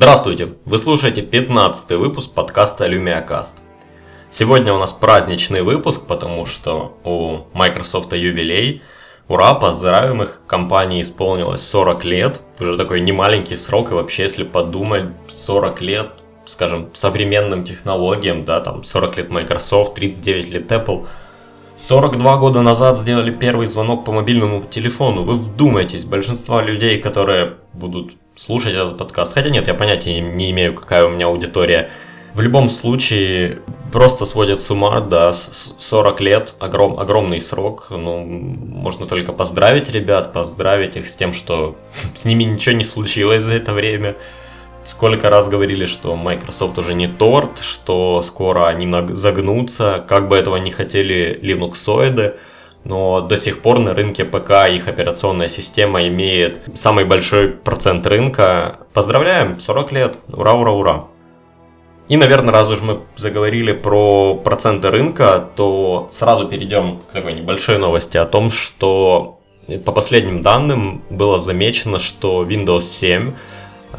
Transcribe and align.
Здравствуйте! 0.00 0.50
Вы 0.64 0.78
слушаете 0.78 1.22
15 1.22 1.98
выпуск 1.98 2.32
подкаста 2.32 2.86
LumiaCast. 2.86 3.62
Сегодня 4.30 4.72
у 4.72 4.78
нас 4.78 4.92
праздничный 4.92 5.62
выпуск, 5.62 6.06
потому 6.06 6.46
что 6.46 6.96
у 7.02 7.38
Microsoft 7.52 8.12
юбилей. 8.12 8.80
Ура, 9.26 9.54
поздравим 9.54 10.22
их, 10.22 10.42
компании 10.46 11.02
исполнилось 11.02 11.66
40 11.66 12.04
лет. 12.04 12.40
Уже 12.60 12.76
такой 12.76 13.00
немаленький 13.00 13.56
срок, 13.56 13.90
и 13.90 13.94
вообще, 13.94 14.22
если 14.22 14.44
подумать, 14.44 15.06
40 15.26 15.82
лет, 15.82 16.10
скажем, 16.44 16.90
современным 16.92 17.64
технологиям, 17.64 18.44
да, 18.44 18.60
там 18.60 18.84
40 18.84 19.16
лет 19.16 19.30
Microsoft, 19.30 19.96
39 19.96 20.48
лет 20.48 20.70
Apple– 20.70 21.08
42 21.78 22.38
года 22.38 22.62
назад 22.62 22.98
сделали 22.98 23.30
первый 23.30 23.68
звонок 23.68 24.04
по 24.04 24.10
мобильному 24.10 24.64
телефону. 24.68 25.22
Вы 25.22 25.34
вдумайтесь, 25.34 26.04
большинство 26.04 26.60
людей, 26.60 27.00
которые 27.00 27.54
будут 27.72 28.14
слушать 28.38 28.74
этот 28.74 28.96
подкаст, 28.96 29.34
хотя 29.34 29.50
нет, 29.50 29.66
я 29.66 29.74
понятия 29.74 30.20
не 30.20 30.50
имею, 30.52 30.74
какая 30.74 31.04
у 31.04 31.10
меня 31.10 31.26
аудитория, 31.26 31.90
в 32.34 32.40
любом 32.40 32.68
случае 32.68 33.58
просто 33.92 34.24
сводят 34.26 34.60
с 34.60 34.70
ума, 34.70 35.00
да, 35.00 35.32
40 35.32 36.20
лет, 36.20 36.54
огром, 36.60 37.00
огромный 37.00 37.40
срок, 37.40 37.88
ну, 37.90 38.24
можно 38.24 39.06
только 39.06 39.32
поздравить 39.32 39.90
ребят, 39.90 40.32
поздравить 40.32 40.96
их 40.96 41.08
с 41.08 41.16
тем, 41.16 41.34
что 41.34 41.76
с 42.14 42.24
ними 42.24 42.44
ничего 42.44 42.76
не 42.76 42.84
случилось 42.84 43.42
за 43.42 43.54
это 43.54 43.72
время, 43.72 44.16
Сколько 44.84 45.28
раз 45.28 45.50
говорили, 45.50 45.84
что 45.84 46.16
Microsoft 46.16 46.78
уже 46.78 46.94
не 46.94 47.08
торт, 47.08 47.58
что 47.60 48.22
скоро 48.22 48.68
они 48.68 48.90
загнутся, 49.14 50.02
как 50.08 50.28
бы 50.28 50.36
этого 50.36 50.56
не 50.56 50.70
хотели 50.70 51.38
линуксоиды, 51.42 52.36
но 52.84 53.20
до 53.20 53.36
сих 53.36 53.60
пор 53.60 53.78
на 53.78 53.94
рынке 53.94 54.24
ПК 54.24 54.68
их 54.70 54.88
операционная 54.88 55.48
система 55.48 56.06
имеет 56.08 56.60
самый 56.74 57.04
большой 57.04 57.48
процент 57.48 58.06
рынка. 58.06 58.80
Поздравляем, 58.92 59.60
40 59.60 59.92
лет, 59.92 60.16
ура, 60.32 60.54
ура, 60.54 60.72
ура. 60.72 61.04
И, 62.08 62.16
наверное, 62.16 62.54
раз 62.54 62.70
уж 62.70 62.80
мы 62.80 63.00
заговорили 63.16 63.72
про 63.72 64.34
проценты 64.34 64.90
рынка, 64.90 65.46
то 65.56 66.08
сразу 66.10 66.48
перейдем 66.48 66.98
к 66.98 67.12
такой 67.12 67.34
небольшой 67.34 67.78
новости 67.78 68.16
о 68.16 68.24
том, 68.24 68.50
что 68.50 69.40
по 69.84 69.92
последним 69.92 70.42
данным 70.42 71.02
было 71.10 71.38
замечено, 71.38 71.98
что 71.98 72.44
Windows 72.44 72.80
7 72.80 73.34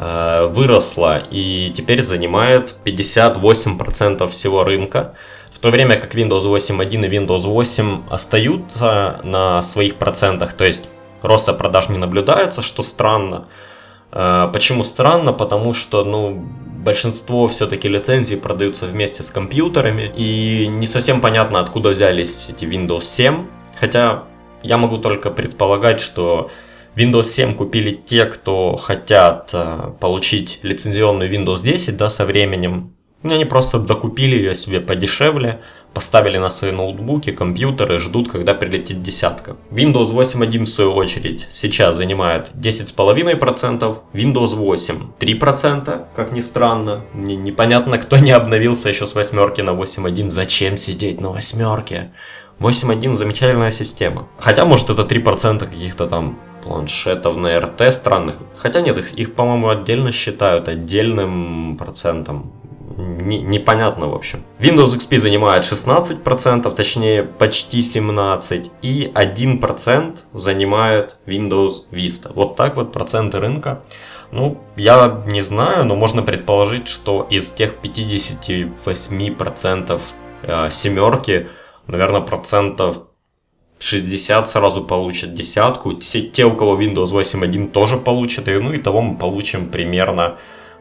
Э, 0.01 0.47
выросла 0.49 1.17
и 1.17 1.71
теперь 1.75 2.01
занимает 2.01 2.75
58% 2.85 4.27
всего 4.27 4.63
рынка, 4.63 5.15
в 5.59 5.61
то 5.61 5.71
время 5.71 5.97
как 5.97 6.15
Windows 6.15 6.45
8.1 6.45 7.05
и 7.05 7.17
Windows 7.17 7.45
8 7.45 8.03
остаются 8.09 9.19
на 9.25 9.61
своих 9.61 9.95
процентах, 9.95 10.53
то 10.53 10.63
есть 10.63 10.87
роста 11.21 11.51
продаж 11.51 11.89
не 11.89 11.97
наблюдается, 11.97 12.61
что 12.61 12.81
странно. 12.81 13.45
Э, 14.13 14.49
почему 14.53 14.85
странно? 14.85 15.33
Потому 15.33 15.73
что, 15.73 16.05
ну, 16.05 16.45
большинство 16.77 17.45
все-таки 17.49 17.89
лицензий 17.89 18.37
продаются 18.37 18.85
вместе 18.85 19.21
с 19.21 19.31
компьютерами, 19.31 20.09
и 20.15 20.65
не 20.67 20.87
совсем 20.87 21.19
понятно, 21.19 21.59
откуда 21.59 21.89
взялись 21.89 22.49
эти 22.49 22.63
Windows 22.63 23.01
7, 23.01 23.45
хотя 23.77 24.23
я 24.63 24.77
могу 24.77 24.97
только 24.97 25.29
предполагать, 25.29 25.99
что 25.99 26.51
Windows 26.95 27.25
7 27.25 27.55
купили 27.55 27.91
те, 27.91 28.23
кто 28.27 28.77
хотят 28.77 29.49
э, 29.51 29.91
получить 29.99 30.59
лицензионную 30.63 31.29
Windows 31.29 31.61
10 31.63 31.97
да, 31.97 32.09
со 32.09 32.25
временем. 32.25 32.93
Они 33.23 33.45
просто 33.45 33.79
докупили 33.79 34.35
ее 34.35 34.55
себе 34.55 34.79
подешевле, 34.79 35.59
поставили 35.93 36.37
на 36.37 36.49
свои 36.49 36.71
ноутбуки, 36.71 37.31
компьютеры, 37.31 37.99
ждут, 37.99 38.31
когда 38.31 38.53
прилетит 38.53 39.01
десятка. 39.03 39.57
Windows 39.71 40.13
8.1 40.13 40.63
в 40.63 40.67
свою 40.67 40.93
очередь 40.93 41.47
сейчас 41.51 41.97
занимает 41.97 42.51
10,5%, 42.55 43.97
Windows 44.13 44.55
8 44.55 44.95
3%, 45.19 46.05
как 46.15 46.31
ни 46.31 46.41
странно. 46.41 47.01
Мне 47.13 47.35
непонятно, 47.35 47.97
кто 47.97 48.17
не 48.17 48.31
обновился 48.31 48.89
еще 48.89 49.05
с 49.05 49.15
восьмерки 49.15 49.61
на 49.61 49.71
8.1, 49.71 50.29
зачем 50.29 50.77
сидеть 50.77 51.19
на 51.19 51.31
восьмерке? 51.31 52.11
8.1 52.59 53.15
замечательная 53.15 53.71
система. 53.71 54.27
Хотя, 54.37 54.65
может, 54.65 54.89
это 54.89 55.01
3% 55.01 55.59
каких-то 55.59 56.07
там 56.07 56.37
планшетов 56.63 57.37
на 57.37 57.59
РТ 57.59 57.93
странных. 57.93 58.37
Хотя 58.57 58.81
нет, 58.81 58.97
их, 58.97 59.13
их 59.13 59.33
по-моему, 59.33 59.69
отдельно 59.69 60.11
считают 60.11 60.67
отдельным 60.67 61.77
процентом. 61.77 62.51
Не, 62.99 63.39
непонятно, 63.39 64.09
в 64.09 64.13
общем. 64.13 64.43
Windows 64.59 64.97
XP 64.97 65.19
занимает 65.19 65.63
16%, 65.63 66.75
точнее 66.75 67.23
почти 67.23 67.79
17%, 67.79 68.69
и 68.81 69.09
1% 69.13 70.17
занимает 70.33 71.15
Windows 71.25 71.89
Vista. 71.91 72.33
Вот 72.33 72.57
так 72.57 72.75
вот 72.75 72.91
проценты 72.91 73.39
рынка. 73.39 73.83
Ну, 74.31 74.57
я 74.75 75.23
не 75.27 75.41
знаю, 75.41 75.85
но 75.85 75.95
можно 75.95 76.21
предположить, 76.21 76.89
что 76.89 77.25
из 77.29 77.51
тех 77.51 77.75
58% 77.81 80.01
э, 80.43 80.69
семерки, 80.69 81.47
наверное, 81.87 82.21
процентов 82.21 83.03
60 83.79 84.49
сразу 84.49 84.83
получат 84.83 85.33
десятку. 85.33 85.93
Те, 85.93 86.23
те, 86.23 86.45
у 86.45 86.53
кого 86.55 86.79
Windows 86.79 87.13
8.1 87.13 87.71
тоже 87.71 87.97
получат. 87.97 88.47
И, 88.49 88.59
ну 88.59 88.73
и 88.73 88.77
того 88.77 89.01
мы 89.01 89.17
получим 89.17 89.69
примерно 89.69 90.37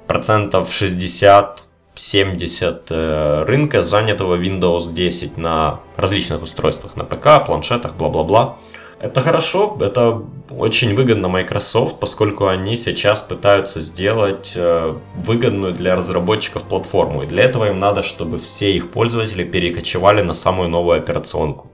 процентов 0.08 0.72
60 0.72 1.67
70 1.98 2.82
э, 2.90 3.44
рынка, 3.46 3.82
занятого 3.82 4.36
Windows 4.36 4.92
10 4.92 5.36
на 5.36 5.80
различных 5.96 6.42
устройствах, 6.42 6.96
на 6.96 7.04
ПК, 7.04 7.44
планшетах, 7.44 7.94
бла-бла-бла. 7.94 8.56
Это 9.00 9.20
хорошо, 9.20 9.76
это 9.80 10.22
очень 10.50 10.96
выгодно 10.96 11.28
Microsoft, 11.28 12.00
поскольку 12.00 12.48
они 12.48 12.76
сейчас 12.76 13.22
пытаются 13.22 13.80
сделать 13.80 14.52
э, 14.56 14.96
выгодную 15.16 15.72
для 15.72 15.94
разработчиков 15.94 16.64
платформу. 16.64 17.22
И 17.22 17.26
для 17.26 17.44
этого 17.44 17.68
им 17.68 17.78
надо, 17.78 18.02
чтобы 18.02 18.38
все 18.38 18.72
их 18.72 18.90
пользователи 18.90 19.44
перекочевали 19.44 20.22
на 20.22 20.34
самую 20.34 20.68
новую 20.68 20.98
операционку. 20.98 21.68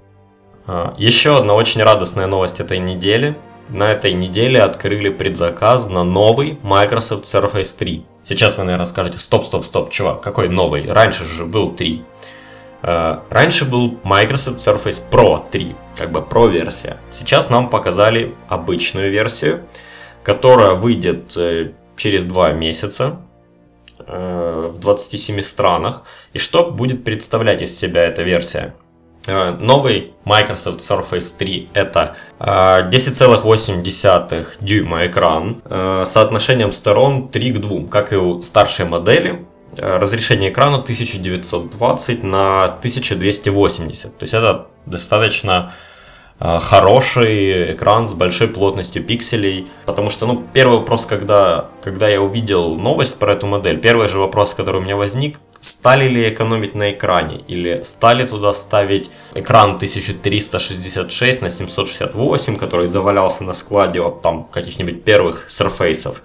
А, 0.67 0.95
Еще 0.99 1.37
одна 1.37 1.55
очень 1.55 1.83
радостная 1.83 2.27
новость 2.27 2.61
этой 2.61 2.79
недели. 2.79 3.37
На 3.71 3.93
этой 3.93 4.13
неделе 4.13 4.61
открыли 4.61 5.09
предзаказ 5.09 5.89
на 5.89 6.05
новый 6.05 6.59
Microsoft 6.63 7.25
Surface 7.25 7.77
3. 7.79 8.05
Сейчас 8.25 8.57
вы, 8.57 8.65
наверное, 8.65 8.87
скажете, 8.87 9.19
стоп, 9.19 9.45
стоп, 9.45 9.67
стоп, 9.67 9.91
чувак, 9.91 10.23
какой 10.23 10.49
новый? 10.49 10.91
Раньше 10.91 11.25
же 11.25 11.45
был 11.45 11.73
3. 11.73 12.03
А, 12.83 13.23
раньше 13.29 13.67
был 13.67 13.99
Microsoft 14.03 14.59
Surface 14.59 15.03
Pro 15.11 15.43
3, 15.51 15.77
как 15.97 16.11
бы 16.11 16.21
Pro 16.21 16.51
версия. 16.51 16.97
Сейчас 17.11 17.51
нам 17.51 17.69
показали 17.69 18.35
обычную 18.49 19.11
версию, 19.11 19.61
которая 20.23 20.73
выйдет 20.73 21.37
э, 21.37 21.73
через 21.97 22.25
2 22.25 22.53
месяца 22.53 23.21
э, 23.99 24.71
в 24.73 24.79
27 24.81 25.43
странах. 25.43 26.03
И 26.33 26.39
что 26.39 26.71
будет 26.71 27.05
представлять 27.05 27.61
из 27.61 27.79
себя 27.79 28.05
эта 28.05 28.23
версия? 28.23 28.75
Э, 29.27 29.53
новый 29.59 30.13
Microsoft 30.25 30.81
Surface 30.81 31.37
3 31.39 31.71
это 31.73 32.17
10,8 32.39 34.31
э, 34.31 34.45
дюйма 34.61 35.07
экран 35.07 35.63
э, 35.65 36.05
соотношением 36.07 36.73
сторон 36.73 37.29
3 37.29 37.53
к 37.53 37.59
2, 37.59 37.89
как 37.89 38.13
и 38.13 38.17
у 38.17 38.43
старшей 38.43 38.85
модели. 38.85 39.47
Разрешение 39.77 40.53
экрана 40.53 40.77
1920 40.77 42.23
на 42.23 42.65
1280. 42.65 44.19
То 44.19 44.23
есть 44.23 44.35
это 44.35 44.69
достаточно 44.87 45.75
хороший 46.39 47.73
экран 47.73 48.07
с 48.07 48.15
большой 48.15 48.49
плотностью 48.49 49.03
пикселей. 49.03 49.67
Потому 49.85 50.11
что, 50.11 50.27
ну, 50.27 50.45
первый 50.53 50.79
вопрос, 50.79 51.07
когда, 51.07 51.71
когда 51.83 52.09
я 52.09 52.23
увидел 52.23 52.77
новость 52.77 53.19
про 53.19 53.33
эту 53.33 53.49
модель, 53.49 53.81
первый 53.81 54.07
же 54.07 54.21
вопрос, 54.21 54.55
который 54.55 54.81
у 54.81 54.85
меня 54.85 54.97
возник, 54.97 55.39
стали 55.65 56.09
ли 56.09 56.29
экономить 56.29 56.75
на 56.75 56.93
экране 56.93 57.41
или 57.49 57.83
стали 57.85 58.27
туда 58.27 58.53
ставить 58.53 59.11
экран 59.35 59.77
1366 59.77 61.43
на 61.43 61.49
768, 61.49 62.57
который 62.59 62.87
завалялся 62.87 63.45
на 63.45 63.55
складе 63.55 64.01
от 64.03 64.21
там 64.21 64.45
каких-нибудь 64.45 65.05
первых 65.05 65.49
Surface 65.49 66.17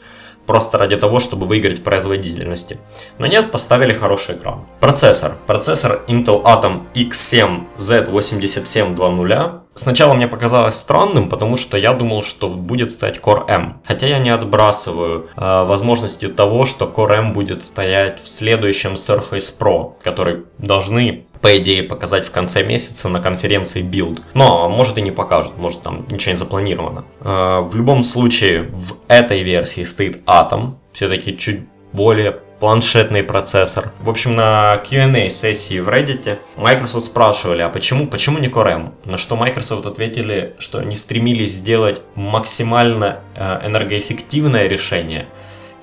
просто 0.49 0.79
ради 0.79 0.97
того, 0.97 1.19
чтобы 1.19 1.45
выиграть 1.45 1.77
в 1.77 1.83
производительности. 1.83 2.79
Но 3.19 3.27
нет, 3.27 3.51
поставили 3.51 3.93
хороший 3.93 4.35
экран. 4.35 4.65
Процессор. 4.79 5.35
Процессор 5.45 6.01
Intel 6.07 6.41
Atom 6.41 6.87
X7 6.95 7.65
Z8720. 7.77 9.59
Сначала 9.75 10.15
мне 10.15 10.27
показалось 10.27 10.73
странным, 10.73 11.29
потому 11.29 11.55
что 11.55 11.77
я 11.77 11.93
думал, 11.93 12.23
что 12.23 12.47
будет 12.47 12.91
стоять 12.91 13.19
Core 13.19 13.47
M. 13.47 13.79
Хотя 13.85 14.07
я 14.07 14.17
не 14.17 14.31
отбрасываю 14.31 15.27
э, 15.37 15.63
возможности 15.65 16.27
того, 16.27 16.65
что 16.65 16.85
Core 16.85 17.17
M 17.17 17.33
будет 17.33 17.61
стоять 17.61 18.19
в 18.19 18.27
следующем 18.27 18.95
Surface 18.95 19.53
Pro, 19.59 19.93
который 20.03 20.45
должны 20.57 21.27
по 21.41 21.57
идее, 21.57 21.83
показать 21.83 22.25
в 22.25 22.31
конце 22.31 22.63
месяца 22.63 23.09
на 23.09 23.19
конференции 23.19 23.83
Build. 23.83 24.21
Но, 24.33 24.69
может 24.69 24.97
и 24.97 25.01
не 25.01 25.11
покажут, 25.11 25.57
может 25.57 25.81
там 25.81 26.05
ничего 26.09 26.31
не 26.31 26.37
запланировано. 26.37 27.05
А, 27.21 27.61
в 27.61 27.75
любом 27.75 28.03
случае, 28.03 28.63
в 28.63 28.97
этой 29.07 29.43
версии 29.43 29.83
стоит 29.83 30.21
Atom, 30.25 30.73
все-таки 30.91 31.37
чуть 31.37 31.61
более 31.93 32.39
планшетный 32.59 33.23
процессор. 33.23 33.93
В 34.01 34.09
общем, 34.09 34.35
на 34.35 34.77
Q&A 34.89 35.29
сессии 35.29 35.79
в 35.79 35.87
Reddit 35.87 36.39
Microsoft 36.57 37.05
спрашивали, 37.05 37.61
а 37.61 37.69
почему, 37.69 38.05
почему 38.07 38.37
не 38.37 38.47
Core 38.47 38.71
M? 38.71 38.93
На 39.05 39.17
что 39.17 39.35
Microsoft 39.35 39.85
ответили, 39.85 40.55
что 40.59 40.79
они 40.79 40.95
стремились 40.95 41.53
сделать 41.53 42.01
максимально 42.15 43.19
э, 43.35 43.67
энергоэффективное 43.67 44.67
решение 44.67 45.27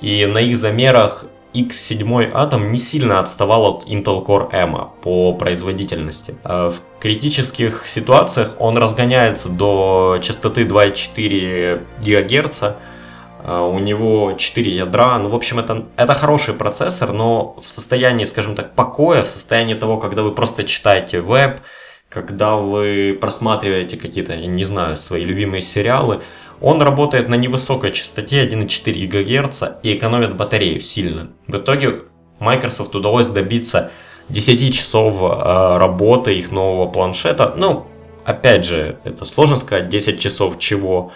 И 0.03 0.26
на 0.26 0.38
их 0.38 0.58
замерах 0.58 1.25
X7 1.62 2.32
Atom 2.32 2.69
не 2.70 2.79
сильно 2.79 3.20
отставал 3.20 3.64
от 3.67 3.87
Intel 3.87 4.25
Core 4.25 4.49
M 4.53 4.91
по 5.03 5.32
производительности. 5.35 6.35
А 6.44 6.70
в 6.70 6.81
критических 7.00 7.87
ситуациях 7.87 8.56
он 8.58 8.76
разгоняется 8.76 9.49
до 9.49 10.19
частоты 10.23 10.64
2,4 10.64 11.82
ГГц, 12.05 12.62
а 13.49 13.62
у 13.62 13.79
него 13.79 14.35
4 14.37 14.75
ядра, 14.75 15.19
ну, 15.19 15.29
в 15.29 15.35
общем, 15.35 15.61
это, 15.61 15.87
это 15.97 16.14
хороший 16.14 16.55
процессор, 16.55 17.12
но 17.12 17.56
в 17.64 17.70
состоянии, 17.70 18.25
скажем 18.25 18.56
так, 18.56 18.75
покоя, 18.75 19.23
в 19.23 19.29
состоянии 19.29 19.75
того, 19.75 19.99
когда 19.99 20.23
вы 20.23 20.32
просто 20.32 20.64
читаете 20.64 21.20
веб, 21.20 21.61
когда 22.08 22.56
вы 22.56 23.17
просматриваете 23.20 23.97
какие-то, 23.97 24.37
не 24.37 24.64
знаю, 24.64 24.97
свои 24.97 25.25
любимые 25.25 25.62
сериалы, 25.62 26.23
он 26.61 26.82
работает 26.82 27.29
на 27.29 27.35
невысокой 27.35 27.93
частоте 27.93 28.47
1,4 28.47 29.06
ГГц 29.06 29.62
и 29.82 29.94
экономит 29.94 30.37
батарею 30.37 30.81
сильно. 30.81 31.29
В 31.47 31.56
итоге 31.56 32.03
Microsoft 32.38 32.94
удалось 32.94 33.29
добиться 33.29 33.91
10 34.29 34.75
часов 34.75 35.17
э, 35.23 35.76
работы 35.79 36.35
их 36.35 36.50
нового 36.50 36.91
планшета. 36.91 37.55
Ну, 37.56 37.87
опять 38.25 38.64
же, 38.64 38.99
это 39.05 39.25
сложно 39.25 39.56
сказать, 39.56 39.88
10 39.88 40.20
часов 40.20 40.58
чего. 40.58 41.12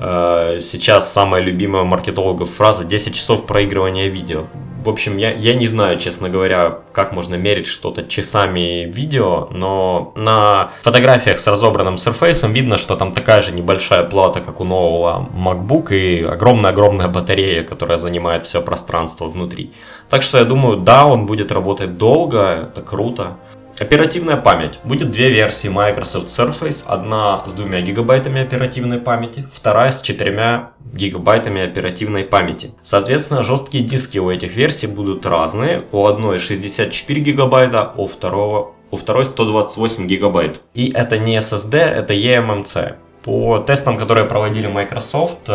Э, 0.00 0.60
сейчас 0.62 1.12
самая 1.12 1.42
любимая 1.42 1.82
маркетологов 1.82 2.50
фраза 2.50 2.84
10 2.84 3.14
часов 3.14 3.46
проигрывания 3.46 4.08
видео. 4.08 4.44
В 4.84 4.88
общем, 4.88 5.16
я, 5.16 5.32
я 5.32 5.54
не 5.54 5.66
знаю, 5.66 5.98
честно 5.98 6.30
говоря, 6.30 6.78
как 6.92 7.12
можно 7.12 7.34
мерить 7.34 7.66
что-то 7.66 8.04
часами 8.04 8.84
видео, 8.84 9.48
но 9.50 10.12
на 10.14 10.70
фотографиях 10.82 11.40
с 11.40 11.48
разобранным 11.48 11.96
Surface 11.96 12.50
видно, 12.52 12.78
что 12.78 12.94
там 12.96 13.12
такая 13.12 13.42
же 13.42 13.52
небольшая 13.52 14.04
плата, 14.04 14.40
как 14.40 14.60
у 14.60 14.64
нового 14.64 15.28
MacBook, 15.34 15.92
и 15.92 16.22
огромная-огромная 16.22 17.08
батарея, 17.08 17.64
которая 17.64 17.98
занимает 17.98 18.46
все 18.46 18.62
пространство 18.62 19.26
внутри. 19.26 19.72
Так 20.08 20.22
что 20.22 20.38
я 20.38 20.44
думаю, 20.44 20.76
да, 20.76 21.06
он 21.06 21.26
будет 21.26 21.50
работать 21.50 21.98
долго, 21.98 22.70
это 22.70 22.80
круто. 22.82 23.36
Оперативная 23.80 24.36
память. 24.36 24.80
Будет 24.82 25.10
две 25.10 25.30
версии 25.30 25.68
Microsoft 25.68 26.28
Surface. 26.28 26.84
Одна 26.86 27.44
с 27.46 27.54
двумя 27.54 27.80
гигабайтами 27.80 28.42
оперативной 28.42 28.98
памяти, 28.98 29.46
вторая 29.52 29.92
с 29.92 30.02
четырьмя 30.02 30.72
гигабайтами 30.92 31.62
оперативной 31.62 32.24
памяти. 32.24 32.72
Соответственно, 32.82 33.44
жесткие 33.44 33.84
диски 33.84 34.18
у 34.18 34.30
этих 34.30 34.56
версий 34.56 34.88
будут 34.88 35.26
разные. 35.26 35.84
У 35.92 36.06
одной 36.06 36.38
64 36.38 37.20
гигабайта, 37.20 37.92
у, 37.96 38.06
второго, 38.06 38.74
у 38.90 38.96
второй 38.96 39.24
128 39.24 40.06
гигабайт. 40.06 40.60
И 40.74 40.90
это 40.90 41.18
не 41.18 41.36
SSD, 41.38 41.76
это 41.78 42.14
eMMC. 42.14 42.96
По 43.28 43.58
тестам, 43.58 43.98
которые 43.98 44.24
проводили 44.24 44.68
Microsoft, 44.68 45.48
э, 45.48 45.52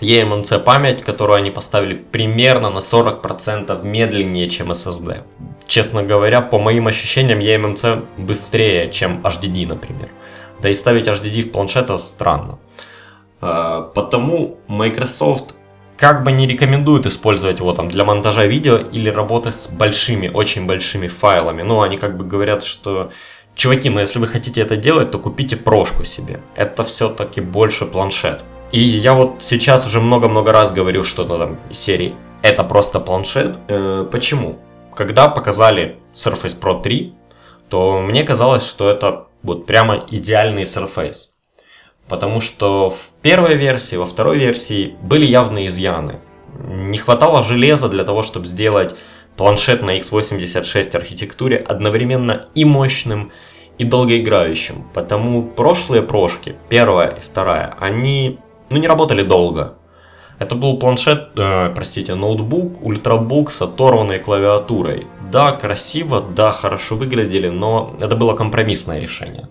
eMMC 0.00 0.58
память, 0.58 1.04
которую 1.04 1.36
они 1.36 1.52
поставили 1.52 1.94
примерно 1.94 2.70
на 2.70 2.80
40% 2.80 3.84
медленнее, 3.84 4.48
чем 4.48 4.72
SSD 4.72 5.22
честно 5.66 6.02
говоря, 6.02 6.40
по 6.40 6.58
моим 6.58 6.86
ощущениям, 6.86 7.40
eMMC 7.40 8.04
быстрее, 8.18 8.90
чем 8.90 9.22
HDD, 9.22 9.66
например. 9.66 10.08
Да 10.60 10.68
и 10.68 10.74
ставить 10.74 11.06
HDD 11.06 11.42
в 11.42 11.52
планшет 11.52 11.90
странно. 12.00 12.58
А, 13.40 13.82
потому 13.82 14.58
Microsoft 14.68 15.54
как 15.96 16.24
бы 16.24 16.32
не 16.32 16.46
рекомендует 16.46 17.06
использовать 17.06 17.60
его 17.60 17.72
там 17.72 17.88
для 17.88 18.04
монтажа 18.04 18.44
видео 18.44 18.76
или 18.76 19.08
работы 19.08 19.52
с 19.52 19.68
большими, 19.68 20.28
очень 20.28 20.66
большими 20.66 21.08
файлами. 21.08 21.62
Ну, 21.62 21.82
они 21.82 21.98
как 21.98 22.16
бы 22.16 22.24
говорят, 22.24 22.64
что 22.64 23.10
чуваки, 23.54 23.90
ну 23.90 24.00
если 24.00 24.18
вы 24.18 24.26
хотите 24.26 24.60
это 24.60 24.76
делать, 24.76 25.10
то 25.10 25.18
купите 25.18 25.56
прошку 25.56 26.04
себе. 26.04 26.40
Это 26.56 26.82
все-таки 26.84 27.40
больше 27.40 27.86
планшет. 27.86 28.42
И 28.72 28.80
я 28.80 29.14
вот 29.14 29.36
сейчас 29.40 29.86
уже 29.86 30.00
много-много 30.00 30.52
раз 30.52 30.72
говорю 30.72 31.04
что-то 31.04 31.38
там 31.38 31.58
из 31.70 31.78
серии. 31.78 32.14
Это 32.42 32.64
просто 32.64 33.00
планшет. 33.00 33.56
Э, 33.68 34.06
почему? 34.10 34.58
когда 34.94 35.28
показали 35.28 35.96
Surface 36.14 36.58
Pro 36.60 36.82
3, 36.82 37.12
то 37.68 38.00
мне 38.00 38.24
казалось, 38.24 38.66
что 38.66 38.90
это 38.90 39.26
вот 39.42 39.66
прямо 39.66 40.06
идеальный 40.10 40.62
Surface. 40.62 41.34
Потому 42.08 42.40
что 42.40 42.90
в 42.90 43.10
первой 43.22 43.56
версии, 43.56 43.96
во 43.96 44.06
второй 44.06 44.38
версии 44.38 44.94
были 45.02 45.24
явные 45.24 45.68
изъяны. 45.68 46.20
Не 46.68 46.98
хватало 46.98 47.42
железа 47.42 47.88
для 47.88 48.04
того, 48.04 48.22
чтобы 48.22 48.46
сделать 48.46 48.94
планшет 49.36 49.82
на 49.82 49.98
x86 49.98 50.96
архитектуре 50.96 51.56
одновременно 51.56 52.46
и 52.54 52.64
мощным, 52.64 53.32
и 53.78 53.84
долгоиграющим. 53.84 54.84
Потому 54.94 55.42
прошлые 55.42 56.02
прошки, 56.02 56.56
первая 56.68 57.10
и 57.10 57.20
вторая, 57.20 57.74
они 57.80 58.38
ну, 58.70 58.76
не 58.78 58.88
работали 58.88 59.22
долго. 59.22 59.74
Это 60.38 60.56
был 60.56 60.78
планшет, 60.78 61.30
э, 61.36 61.70
простите, 61.74 62.14
ноутбук, 62.14 62.84
ультрабук 62.84 63.52
с 63.52 63.62
оторванной 63.62 64.18
клавиатурой. 64.18 65.06
Да, 65.30 65.52
красиво, 65.52 66.20
да, 66.20 66.52
хорошо 66.52 66.96
выглядели, 66.96 67.48
но 67.48 67.94
это 68.00 68.16
было 68.16 68.34
компромиссное 68.34 69.00
решение. 69.00 69.48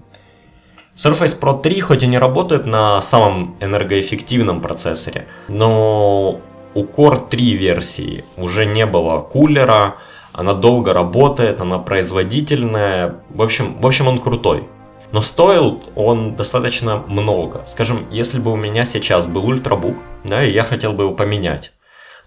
Surface 0.95 1.41
Pro 1.41 1.59
3 1.59 1.79
хоть 1.81 2.03
и 2.03 2.07
не 2.07 2.17
работает 2.17 2.65
на 2.65 3.01
самом 3.01 3.55
энергоэффективном 3.61 4.61
процессоре, 4.61 5.25
но 5.47 6.39
у 6.75 6.83
Core 6.83 7.29
3 7.29 7.53
версии 7.53 8.23
уже 8.37 8.65
не 8.65 8.85
было 8.85 9.21
кулера, 9.21 9.95
она 10.33 10.53
долго 10.53 10.93
работает, 10.93 11.61
она 11.61 11.77
производительная, 11.79 13.15
в 13.29 13.41
общем, 13.41 13.79
в 13.79 13.85
общем 13.85 14.07
он 14.07 14.19
крутой. 14.19 14.67
Но 15.11 15.21
стоил 15.21 15.83
он 15.95 16.35
достаточно 16.35 16.97
много. 17.07 17.61
Скажем, 17.67 18.07
если 18.09 18.39
бы 18.39 18.51
у 18.51 18.55
меня 18.55 18.83
сейчас 18.83 19.27
был 19.27 19.45
ультрабук, 19.45 19.95
да, 20.23 20.43
и 20.43 20.51
я 20.51 20.63
хотел 20.63 20.93
бы 20.93 21.03
его 21.03 21.13
поменять, 21.13 21.71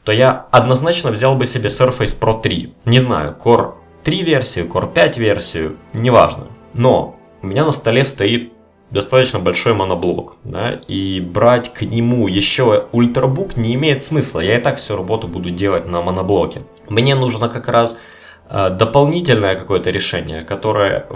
то 0.05 0.13
я 0.13 0.47
однозначно 0.53 1.11
взял 1.11 1.35
бы 1.35 1.47
себе 1.47 1.69
Surface 1.69 2.21
Pro 2.21 2.41
3. 2.41 2.75
Не 2.85 3.01
знаю, 3.01 3.37
Core 3.45 3.75
3 4.05 4.23
версию, 4.23 4.67
Core 4.67 4.93
5 4.93 5.19
версию, 5.19 5.77
неважно. 5.93 6.47
Но 6.75 7.17
у 7.43 7.47
меня 7.49 7.65
на 7.65 7.73
столе 7.73 8.05
стоит 8.05 8.53
достаточно 8.91 9.39
большой 9.39 9.75
моноблок, 9.75 10.37
да, 10.45 10.81
и 10.89 11.21
брать 11.21 11.73
к 11.73 11.83
нему 11.83 12.29
еще 12.29 12.87
ультрабук 12.93 13.57
не 13.57 13.75
имеет 13.75 14.05
смысла. 14.05 14.41
Я 14.41 14.59
и 14.59 14.61
так 14.61 14.79
всю 14.79 14.97
работу 14.97 15.29
буду 15.29 15.51
делать 15.51 15.87
на 15.87 16.03
моноблоке. 16.03 16.63
Мне 16.89 17.15
нужно 17.15 17.49
как 17.49 17.69
раз 17.69 18.01
э, 18.49 18.71
дополнительное 18.71 19.55
какое-то 19.57 19.91
решение, 19.91 20.43
которое 20.43 21.07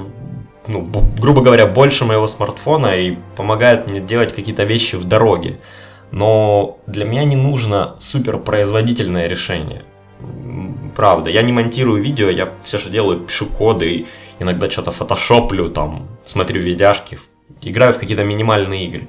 ну, 0.67 0.87
грубо 1.19 1.43
говоря, 1.43 1.67
больше 1.67 2.05
моего 2.05 2.27
смартфона 2.27 2.97
и 2.97 3.17
помогает 3.37 3.89
мне 3.89 4.01
делать 4.01 4.35
какие-то 4.35 4.65
вещи 4.65 4.97
в 4.97 5.05
дороге. 5.05 5.59
Но 6.11 6.79
для 6.87 7.05
меня 7.05 7.25
не 7.25 7.37
нужно 7.37 7.97
супер 7.99 8.39
производительное 8.39 9.27
решение. 9.27 9.83
Правда, 10.97 11.31
я 11.31 11.43
не 11.43 11.53
монтирую 11.53 12.03
видео, 12.03 12.29
я 12.29 12.53
все, 12.65 12.79
что 12.79 12.91
делаю, 12.91 13.21
пишу 13.21 13.47
коды, 13.47 14.07
иногда 14.39 14.69
что-то 14.69 14.91
фотошоплю, 14.91 15.71
там, 15.71 16.09
смотрю 16.25 16.61
видяшки, 16.63 17.19
играю 17.61 17.93
в 17.93 17.99
какие-то 17.99 18.25
минимальные 18.25 18.87
игры. 18.87 19.09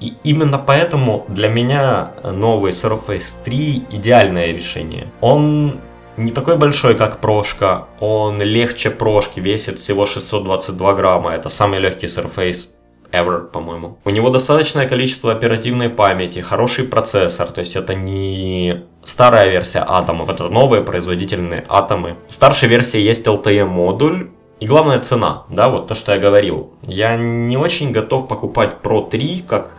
И 0.00 0.14
именно 0.24 0.58
поэтому 0.58 1.24
для 1.28 1.48
меня 1.48 2.12
новый 2.24 2.72
Surface 2.72 3.44
3 3.44 3.84
идеальное 3.90 4.52
решение. 4.52 5.06
Он 5.20 5.78
не 6.16 6.32
такой 6.32 6.56
большой, 6.56 6.94
как 6.94 7.20
прошка, 7.20 7.86
он 8.00 8.42
легче 8.42 8.90
прошки, 8.90 9.40
весит 9.40 9.78
всего 9.78 10.06
622 10.06 10.94
грамма, 10.94 11.32
это 11.32 11.48
самый 11.48 11.78
легкий 11.78 12.06
Surface 12.06 12.76
ever, 13.12 13.46
по-моему. 13.46 13.98
У 14.04 14.10
него 14.10 14.30
достаточное 14.30 14.88
количество 14.88 15.32
оперативной 15.32 15.88
памяти, 15.88 16.40
хороший 16.40 16.84
процессор, 16.84 17.46
то 17.52 17.60
есть 17.60 17.76
это 17.76 17.94
не 17.94 18.82
старая 19.04 19.50
версия 19.50 19.84
атомов, 19.86 20.28
это 20.28 20.48
новые 20.48 20.82
производительные 20.82 21.64
атомы. 21.68 22.16
В 22.28 22.32
старшей 22.32 22.68
версии 22.68 23.00
есть 23.00 23.26
LTE 23.26 23.64
модуль, 23.64 24.30
и 24.62 24.66
главная 24.66 25.00
цена, 25.00 25.42
да, 25.48 25.68
вот 25.68 25.88
то, 25.88 25.96
что 25.96 26.12
я 26.12 26.20
говорил. 26.20 26.70
Я 26.82 27.16
не 27.16 27.56
очень 27.56 27.90
готов 27.90 28.28
покупать 28.28 28.76
Pro 28.80 29.10
3 29.10 29.44
как 29.48 29.72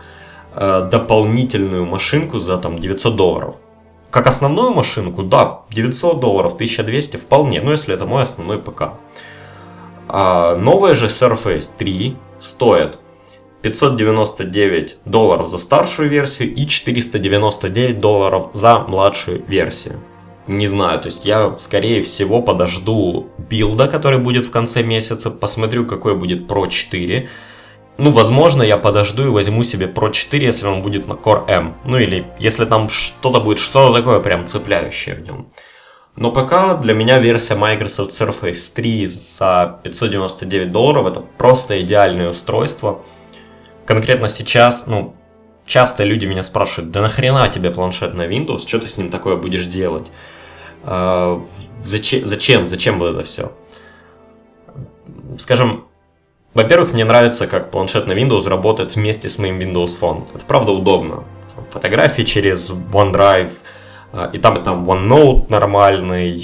э, 0.54 0.88
дополнительную 0.90 1.86
машинку 1.86 2.38
за 2.38 2.58
там 2.58 2.78
900 2.78 3.16
долларов. 3.16 3.56
Как 4.10 4.26
основную 4.26 4.74
машинку, 4.74 5.22
да, 5.22 5.60
900 5.70 6.20
долларов, 6.20 6.52
1200 6.56 7.16
вполне, 7.16 7.62
ну 7.62 7.70
если 7.70 7.94
это 7.94 8.04
мой 8.04 8.24
основной 8.24 8.58
ПК. 8.58 8.92
А 10.06 10.54
новая 10.56 10.94
же 10.96 11.06
Surface 11.06 11.70
3 11.78 12.18
стоит 12.38 12.98
599 13.62 14.98
долларов 15.06 15.48
за 15.48 15.56
старшую 15.56 16.10
версию 16.10 16.54
и 16.54 16.66
499 16.66 17.98
долларов 18.00 18.50
за 18.52 18.80
младшую 18.80 19.42
версию. 19.48 19.98
Не 20.46 20.66
знаю, 20.66 21.00
то 21.00 21.06
есть 21.06 21.24
я 21.24 21.54
скорее 21.58 22.02
всего 22.02 22.42
подожду 22.42 23.28
билда, 23.50 23.88
который 23.88 24.18
будет 24.18 24.44
в 24.44 24.50
конце 24.50 24.82
месяца, 24.82 25.30
посмотрю 25.30 25.86
какой 25.86 26.14
будет 26.14 26.46
Pro 26.50 26.68
4, 26.68 27.28
ну, 27.96 28.10
возможно, 28.10 28.62
я 28.62 28.76
подожду 28.76 29.24
и 29.24 29.30
возьму 29.30 29.62
себе 29.62 29.86
Pro 29.86 30.10
4, 30.12 30.44
если 30.44 30.66
он 30.66 30.82
будет 30.82 31.06
на 31.06 31.12
Core 31.12 31.48
M. 31.48 31.74
Ну, 31.84 31.98
или 31.98 32.26
если 32.40 32.64
там 32.64 32.88
что-то 32.88 33.40
будет, 33.40 33.60
что-то 33.60 33.94
такое 33.94 34.18
прям 34.20 34.46
цепляющее 34.46 35.14
в 35.14 35.20
нем. 35.20 35.48
Но 36.16 36.30
пока 36.30 36.74
для 36.74 36.92
меня 36.94 37.18
версия 37.18 37.54
Microsoft 37.54 38.12
Surface 38.12 38.74
3 38.74 39.06
за 39.06 39.80
599 39.82 40.72
долларов 40.72 41.06
это 41.06 41.20
просто 41.20 41.80
идеальное 41.82 42.30
устройство. 42.30 43.02
Конкретно 43.86 44.28
сейчас, 44.28 44.86
ну, 44.86 45.14
часто 45.66 46.04
люди 46.04 46.26
меня 46.26 46.42
спрашивают, 46.42 46.90
да 46.90 47.00
нахрена 47.00 47.48
тебе 47.48 47.70
планшет 47.70 48.14
на 48.14 48.26
Windows, 48.26 48.66
что 48.66 48.78
ты 48.78 48.88
с 48.88 48.98
ним 48.98 49.10
такое 49.10 49.36
будешь 49.36 49.66
делать? 49.66 50.06
А, 50.86 51.42
зачем, 51.84 52.26
зачем, 52.26 52.68
зачем 52.68 52.98
вот 52.98 53.14
это 53.14 53.22
все? 53.22 53.52
Скажем, 55.38 55.84
во-первых, 56.52 56.92
мне 56.92 57.04
нравится, 57.04 57.46
как 57.46 57.70
планшет 57.70 58.06
на 58.06 58.12
Windows 58.12 58.48
работает 58.48 58.94
вместе 58.94 59.28
с 59.28 59.38
моим 59.38 59.58
Windows 59.58 59.98
Phone. 60.00 60.24
Это 60.34 60.44
правда 60.44 60.72
удобно. 60.72 61.24
Фотографии 61.70 62.22
через 62.22 62.70
OneDrive, 62.70 63.50
а, 64.12 64.30
и 64.32 64.38
там, 64.38 64.58
и 64.58 64.62
там 64.62 64.88
OneNote 64.88 65.46
нормальный, 65.48 66.40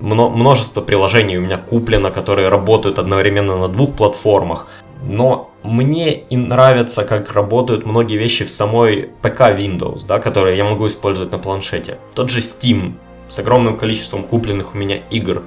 множество 0.00 0.80
приложений 0.80 1.38
у 1.38 1.40
меня 1.42 1.56
куплено, 1.56 2.10
которые 2.10 2.48
работают 2.48 2.98
одновременно 2.98 3.56
на 3.58 3.68
двух 3.68 3.94
платформах. 3.94 4.66
Но 5.02 5.50
мне 5.62 6.14
и 6.14 6.36
нравится, 6.36 7.04
как 7.04 7.32
работают 7.32 7.86
многие 7.86 8.18
вещи 8.18 8.44
в 8.44 8.50
самой 8.50 9.10
ПК 9.22 9.40
Windows, 9.40 10.06
да, 10.06 10.18
которые 10.18 10.58
я 10.58 10.64
могу 10.64 10.88
использовать 10.88 11.32
на 11.32 11.38
планшете. 11.38 11.98
Тот 12.14 12.30
же 12.30 12.40
Steam 12.40 12.94
с 13.30 13.38
огромным 13.38 13.78
количеством 13.78 14.24
купленных 14.24 14.74
у 14.74 14.78
меня 14.78 14.96
игр. 15.10 15.44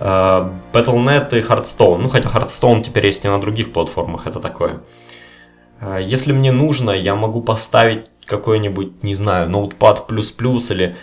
Э, 0.00 0.50
Battle.net 0.72 1.38
и 1.38 1.40
Hearthstone. 1.40 1.98
Ну, 1.98 2.08
хотя 2.08 2.28
Hearthstone 2.28 2.82
теперь 2.82 3.06
есть 3.06 3.24
и 3.24 3.28
на 3.28 3.40
других 3.40 3.72
платформах, 3.72 4.26
это 4.26 4.40
такое. 4.40 4.80
Э, 5.80 5.98
если 6.02 6.32
мне 6.32 6.52
нужно, 6.52 6.90
я 6.90 7.14
могу 7.14 7.40
поставить 7.40 8.06
какой-нибудь, 8.26 9.02
не 9.02 9.14
знаю, 9.14 9.48
Notepad++ 9.50 10.04
или 10.70 10.96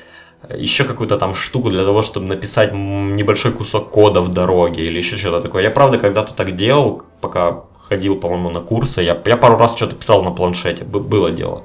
еще 0.57 0.83
какую-то 0.83 1.17
там 1.17 1.35
штуку 1.35 1.69
для 1.69 1.83
того, 1.83 2.01
чтобы 2.01 2.25
написать 2.25 2.73
небольшой 2.73 3.51
кусок 3.51 3.91
кода 3.91 4.21
в 4.21 4.29
дороге 4.29 4.85
или 4.85 4.97
еще 4.97 5.15
что-то 5.17 5.41
такое. 5.41 5.63
Я 5.63 5.71
правда 5.71 5.97
когда-то 5.97 6.33
так 6.33 6.55
делал, 6.55 7.03
пока 7.21 7.63
ходил, 7.87 8.15
по-моему, 8.15 8.49
на 8.49 8.61
курсы. 8.61 9.01
Я, 9.01 9.21
я 9.25 9.37
пару 9.37 9.57
раз 9.57 9.75
что-то 9.75 9.95
писал 9.95 10.23
на 10.23 10.31
планшете, 10.31 10.83
было 10.83 11.31
дело. 11.31 11.63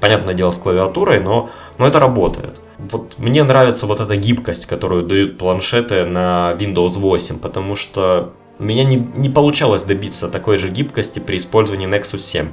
Понятное 0.00 0.34
дело, 0.34 0.50
с 0.50 0.58
клавиатурой, 0.58 1.20
но, 1.20 1.50
но 1.78 1.86
это 1.86 1.98
работает. 1.98 2.58
Вот 2.78 3.18
мне 3.18 3.42
нравится 3.42 3.86
вот 3.86 4.00
эта 4.00 4.16
гибкость, 4.16 4.66
которую 4.66 5.02
дают 5.02 5.36
планшеты 5.36 6.04
на 6.04 6.54
Windows 6.58 6.98
8, 6.98 7.40
потому 7.40 7.74
что 7.74 8.32
у 8.58 8.64
меня 8.64 8.84
не, 8.84 8.96
не 8.96 9.28
получалось 9.28 9.82
добиться 9.82 10.28
такой 10.28 10.58
же 10.58 10.68
гибкости 10.68 11.18
при 11.18 11.36
использовании 11.36 11.88
Nexus 11.88 12.18
7. 12.18 12.48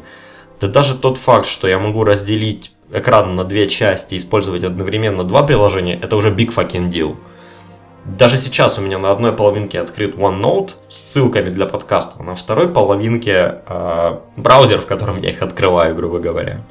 Да 0.61 0.67
даже 0.67 0.95
тот 0.95 1.17
факт, 1.17 1.47
что 1.47 1.67
я 1.67 1.77
могу 1.77 2.03
разделить 2.03 2.73
экран 2.91 3.35
на 3.35 3.43
две 3.43 3.67
части 3.67 4.15
и 4.15 4.17
использовать 4.17 4.63
одновременно 4.63 5.23
два 5.23 5.43
приложения, 5.43 5.99
это 5.99 6.15
уже 6.15 6.31
big 6.31 6.53
fucking 6.53 6.91
deal. 6.91 7.15
Даже 8.05 8.37
сейчас 8.37 8.77
у 8.77 8.81
меня 8.81 8.99
на 8.99 9.11
одной 9.11 9.31
половинке 9.31 9.79
открыт 9.79 10.15
OneNote 10.15 10.71
с 10.87 10.95
ссылками 10.95 11.49
для 11.49 11.65
подкаста, 11.65 12.21
на 12.21 12.35
второй 12.35 12.67
половинке 12.67 13.61
э, 13.67 14.17
браузер, 14.37 14.79
в 14.79 14.85
котором 14.85 15.19
я 15.19 15.31
их 15.31 15.41
открываю, 15.41 15.95
грубо 15.95 16.19
говоря. 16.19 16.61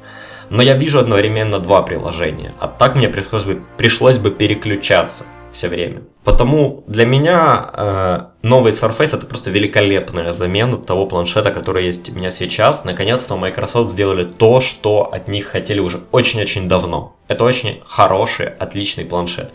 Но 0.49 0.61
я 0.61 0.75
вижу 0.75 0.99
одновременно 0.99 1.59
два 1.59 1.81
приложения, 1.81 2.53
а 2.59 2.67
так 2.67 2.95
мне 2.95 3.09
пришлось 3.09 3.43
бы, 3.43 3.61
пришлось 3.77 4.17
бы 4.17 4.31
переключаться 4.31 5.25
все 5.55 5.69
время. 5.69 6.03
Потому 6.23 6.83
для 6.87 7.05
меня 7.05 7.69
э, 7.73 8.19
новый 8.41 8.71
Surface 8.71 9.15
это 9.15 9.25
просто 9.25 9.49
великолепная 9.51 10.33
замена 10.33 10.77
того 10.77 11.05
планшета, 11.05 11.51
который 11.51 11.85
есть 11.85 12.09
у 12.09 12.11
меня 12.13 12.29
сейчас. 12.29 12.83
Наконец-то 12.83 13.37
Microsoft 13.37 13.91
сделали 13.91 14.25
то, 14.25 14.59
что 14.59 15.09
от 15.11 15.27
них 15.27 15.47
хотели 15.47 15.79
уже 15.79 16.01
очень-очень 16.11 16.67
давно. 16.67 17.15
Это 17.27 17.43
очень 17.43 17.81
хороший, 17.85 18.47
отличный 18.47 19.05
планшет. 19.05 19.51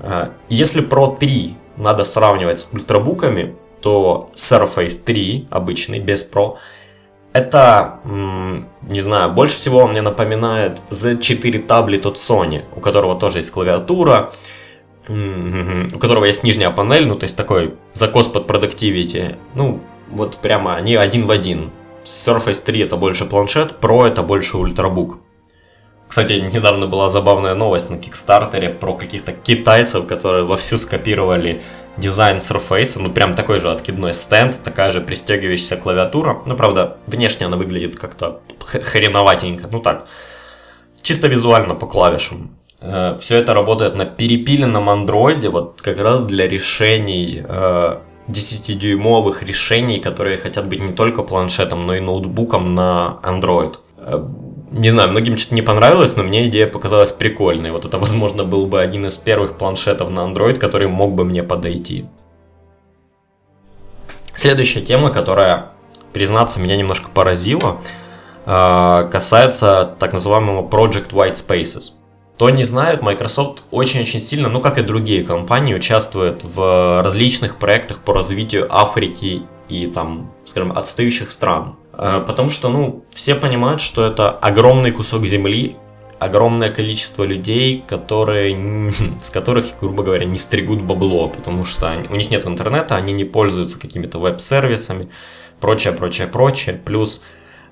Э, 0.00 0.28
если 0.48 0.86
Pro 0.86 1.16
3 1.16 1.56
надо 1.76 2.04
сравнивать 2.04 2.60
с 2.60 2.68
ультрабуками, 2.72 3.56
то 3.80 4.30
Surface 4.34 5.02
3, 5.04 5.48
обычный, 5.50 5.98
без 5.98 6.30
Pro, 6.30 6.56
это, 7.34 7.98
не 8.04 9.00
знаю, 9.00 9.32
больше 9.32 9.56
всего 9.56 9.86
мне 9.88 10.02
напоминает 10.02 10.80
Z4 10.90 11.66
таблет 11.66 12.06
от 12.06 12.16
Sony, 12.16 12.62
у 12.76 12.80
которого 12.80 13.18
тоже 13.18 13.38
есть 13.38 13.50
клавиатура, 13.50 14.30
у 15.08 15.98
которого 15.98 16.26
есть 16.26 16.44
нижняя 16.44 16.70
панель, 16.70 17.06
ну, 17.08 17.16
то 17.16 17.24
есть 17.24 17.36
такой 17.36 17.74
закос 17.92 18.28
под 18.28 18.48
Productivity. 18.48 19.36
Ну, 19.54 19.80
вот 20.10 20.36
прямо 20.36 20.76
они 20.76 20.94
один 20.94 21.26
в 21.26 21.30
один. 21.32 21.72
Surface 22.04 22.62
3 22.64 22.82
это 22.82 22.96
больше 22.96 23.24
планшет, 23.24 23.74
Pro 23.80 24.06
это 24.06 24.22
больше 24.22 24.56
ультрабук. 24.56 25.18
Кстати, 26.06 26.34
недавно 26.34 26.86
была 26.86 27.08
забавная 27.08 27.56
новость 27.56 27.90
на 27.90 27.98
Кикстартере 27.98 28.68
про 28.68 28.94
каких-то 28.94 29.32
китайцев, 29.32 30.06
которые 30.06 30.44
вовсю 30.44 30.78
скопировали 30.78 31.62
дизайн 31.96 32.38
Surface, 32.38 33.00
ну 33.00 33.10
прям 33.10 33.34
такой 33.34 33.60
же 33.60 33.70
откидной 33.70 34.14
стенд, 34.14 34.58
такая 34.62 34.92
же 34.92 35.00
пристегивающаяся 35.00 35.76
клавиатура. 35.76 36.42
Ну, 36.46 36.56
правда, 36.56 36.96
внешне 37.06 37.46
она 37.46 37.56
выглядит 37.56 37.98
как-то 37.98 38.40
хреноватенько, 38.60 39.68
ну 39.70 39.80
так, 39.80 40.06
чисто 41.02 41.28
визуально 41.28 41.74
по 41.74 41.86
клавишам. 41.86 42.56
Э, 42.80 43.16
Все 43.20 43.38
это 43.38 43.54
работает 43.54 43.94
на 43.94 44.06
перепиленном 44.06 44.88
андроиде, 44.88 45.48
вот 45.48 45.80
как 45.82 45.98
раз 45.98 46.24
для 46.24 46.48
решений 46.48 47.42
10-дюймовых 48.28 49.42
э, 49.42 49.46
решений, 49.46 50.00
которые 50.00 50.36
хотят 50.38 50.66
быть 50.66 50.80
не 50.80 50.92
только 50.92 51.22
планшетом, 51.22 51.86
но 51.86 51.94
и 51.94 52.00
ноутбуком 52.00 52.74
на 52.74 53.18
Android. 53.22 53.76
Не 54.76 54.90
знаю, 54.90 55.10
многим 55.10 55.36
что-то 55.38 55.54
не 55.54 55.62
понравилось, 55.62 56.16
но 56.16 56.24
мне 56.24 56.48
идея 56.48 56.66
показалась 56.66 57.12
прикольной. 57.12 57.70
Вот 57.70 57.84
это, 57.84 57.96
возможно, 57.96 58.42
был 58.42 58.66
бы 58.66 58.80
один 58.80 59.06
из 59.06 59.16
первых 59.16 59.56
планшетов 59.56 60.10
на 60.10 60.20
Android, 60.20 60.56
который 60.58 60.88
мог 60.88 61.14
бы 61.14 61.24
мне 61.24 61.44
подойти. 61.44 62.06
Следующая 64.34 64.80
тема, 64.80 65.10
которая, 65.10 65.70
признаться, 66.12 66.60
меня 66.60 66.76
немножко 66.76 67.08
поразила, 67.08 67.82
касается 68.44 69.94
так 70.00 70.12
называемого 70.12 70.68
Project 70.68 71.10
White 71.12 71.34
Spaces. 71.34 71.92
Кто 72.34 72.50
не 72.50 72.64
знает, 72.64 73.00
Microsoft 73.00 73.62
очень-очень 73.70 74.20
сильно, 74.20 74.48
ну 74.48 74.60
как 74.60 74.78
и 74.78 74.82
другие 74.82 75.22
компании, 75.22 75.72
участвует 75.72 76.42
в 76.42 77.00
различных 77.00 77.58
проектах 77.58 78.00
по 78.00 78.12
развитию 78.12 78.66
Африки 78.74 79.42
и 79.68 79.86
там, 79.86 80.32
скажем, 80.44 80.76
отстающих 80.76 81.30
стран. 81.30 81.76
Э, 81.98 82.24
потому 82.26 82.50
что, 82.50 82.68
ну, 82.68 83.04
все 83.12 83.34
понимают, 83.34 83.80
что 83.80 84.06
это 84.06 84.30
огромный 84.30 84.90
кусок 84.90 85.26
земли, 85.26 85.76
огромное 86.18 86.70
количество 86.70 87.24
людей, 87.24 87.84
которые, 87.86 88.92
с 89.22 89.30
которых, 89.30 89.78
грубо 89.80 90.02
говоря, 90.02 90.24
не 90.24 90.38
стригут 90.38 90.82
бабло, 90.82 91.28
потому 91.28 91.64
что 91.64 91.90
они, 91.90 92.08
у 92.08 92.16
них 92.16 92.30
нет 92.30 92.46
интернета, 92.46 92.96
они 92.96 93.12
не 93.12 93.24
пользуются 93.24 93.80
какими-то 93.80 94.18
веб-сервисами, 94.18 95.08
прочее, 95.60 95.92
прочее, 95.92 96.26
прочее. 96.26 96.80
Плюс 96.84 97.24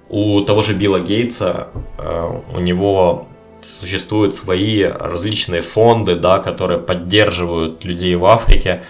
у 0.08 0.42
того 0.42 0.62
же 0.62 0.74
Билла 0.74 1.00
Гейтса, 1.00 1.68
э, 1.98 2.40
у 2.54 2.60
него 2.60 3.28
существуют 3.64 4.34
свои 4.34 4.82
различные 4.82 5.62
фонды, 5.62 6.16
да, 6.16 6.38
которые 6.38 6.80
поддерживают 6.80 7.84
людей 7.84 8.14
в 8.16 8.24
Африке. 8.26 8.82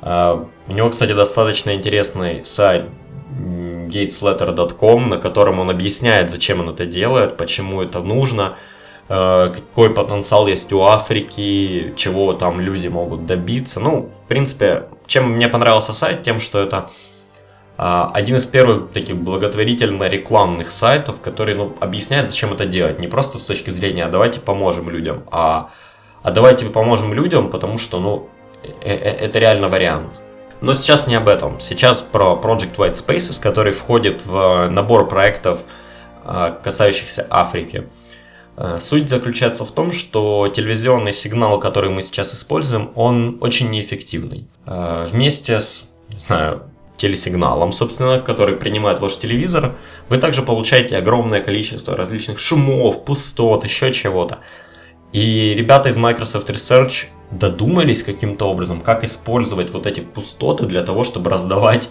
А, 0.00 0.46
у 0.66 0.72
него, 0.72 0.90
кстати, 0.90 1.12
достаточно 1.12 1.74
интересный 1.74 2.44
сайт 2.44 2.86
gatesletter.com, 3.88 5.08
на 5.08 5.18
котором 5.18 5.58
он 5.58 5.70
объясняет, 5.70 6.30
зачем 6.30 6.60
он 6.60 6.70
это 6.70 6.86
делает, 6.86 7.36
почему 7.36 7.82
это 7.82 8.00
нужно, 8.00 8.56
а, 9.08 9.48
какой 9.48 9.90
потенциал 9.90 10.46
есть 10.46 10.72
у 10.72 10.82
Африки, 10.82 11.94
чего 11.96 12.32
там 12.34 12.60
люди 12.60 12.88
могут 12.88 13.26
добиться. 13.26 13.80
Ну, 13.80 14.10
в 14.24 14.28
принципе, 14.28 14.84
чем 15.06 15.32
мне 15.32 15.48
понравился 15.48 15.94
сайт, 15.94 16.22
тем, 16.22 16.40
что 16.40 16.60
это 16.60 16.90
а, 17.78 18.10
один 18.12 18.36
из 18.36 18.46
первых 18.46 18.90
таких 18.90 19.16
благотворительно-рекламных 19.16 20.72
сайтов, 20.72 21.20
который 21.20 21.54
ну, 21.54 21.74
объясняет, 21.80 22.28
зачем 22.28 22.52
это 22.52 22.66
делать. 22.66 22.98
Не 22.98 23.06
просто 23.06 23.38
с 23.38 23.46
точки 23.46 23.70
зрения 23.70 24.04
«а 24.04 24.08
давайте 24.08 24.40
поможем 24.40 24.90
людям», 24.90 25.22
а 25.30 25.70
«а 26.22 26.30
давайте 26.30 26.66
поможем 26.66 27.14
людям», 27.14 27.50
потому 27.50 27.78
что 27.78 28.00
ну, 28.00 28.28
э, 28.64 28.68
э, 28.82 29.26
это 29.26 29.38
реально 29.38 29.68
вариант. 29.68 30.20
Но 30.60 30.74
сейчас 30.74 31.06
не 31.06 31.14
об 31.14 31.28
этом. 31.28 31.60
Сейчас 31.60 32.02
про 32.02 32.38
Project 32.42 32.76
White 32.76 32.94
Spaces, 32.94 33.40
который 33.40 33.72
входит 33.72 34.24
в 34.24 34.68
набор 34.68 35.06
проектов, 35.08 35.60
а, 36.24 36.50
касающихся 36.50 37.26
Африки. 37.30 37.88
А, 38.56 38.80
суть 38.80 39.08
заключается 39.08 39.64
в 39.64 39.70
том, 39.70 39.92
что 39.92 40.48
телевизионный 40.48 41.12
сигнал, 41.12 41.60
который 41.60 41.90
мы 41.90 42.02
сейчас 42.02 42.34
используем, 42.34 42.90
он 42.96 43.38
очень 43.40 43.70
неэффективный. 43.70 44.48
Вместе 44.66 45.60
с, 45.60 45.92
не 46.12 46.18
знаю, 46.18 46.62
телесигналом, 46.98 47.72
собственно, 47.72 48.20
который 48.20 48.56
принимает 48.56 49.00
ваш 49.00 49.16
телевизор, 49.16 49.76
вы 50.08 50.18
также 50.18 50.42
получаете 50.42 50.98
огромное 50.98 51.40
количество 51.40 51.96
различных 51.96 52.38
шумов, 52.40 53.04
пустот, 53.04 53.64
еще 53.64 53.92
чего-то. 53.92 54.38
И 55.12 55.54
ребята 55.54 55.88
из 55.88 55.96
Microsoft 55.96 56.50
Research 56.50 57.06
додумались 57.30 58.02
каким-то 58.02 58.46
образом, 58.46 58.80
как 58.80 59.04
использовать 59.04 59.70
вот 59.70 59.86
эти 59.86 60.00
пустоты 60.00 60.66
для 60.66 60.82
того, 60.82 61.04
чтобы 61.04 61.30
раздавать 61.30 61.90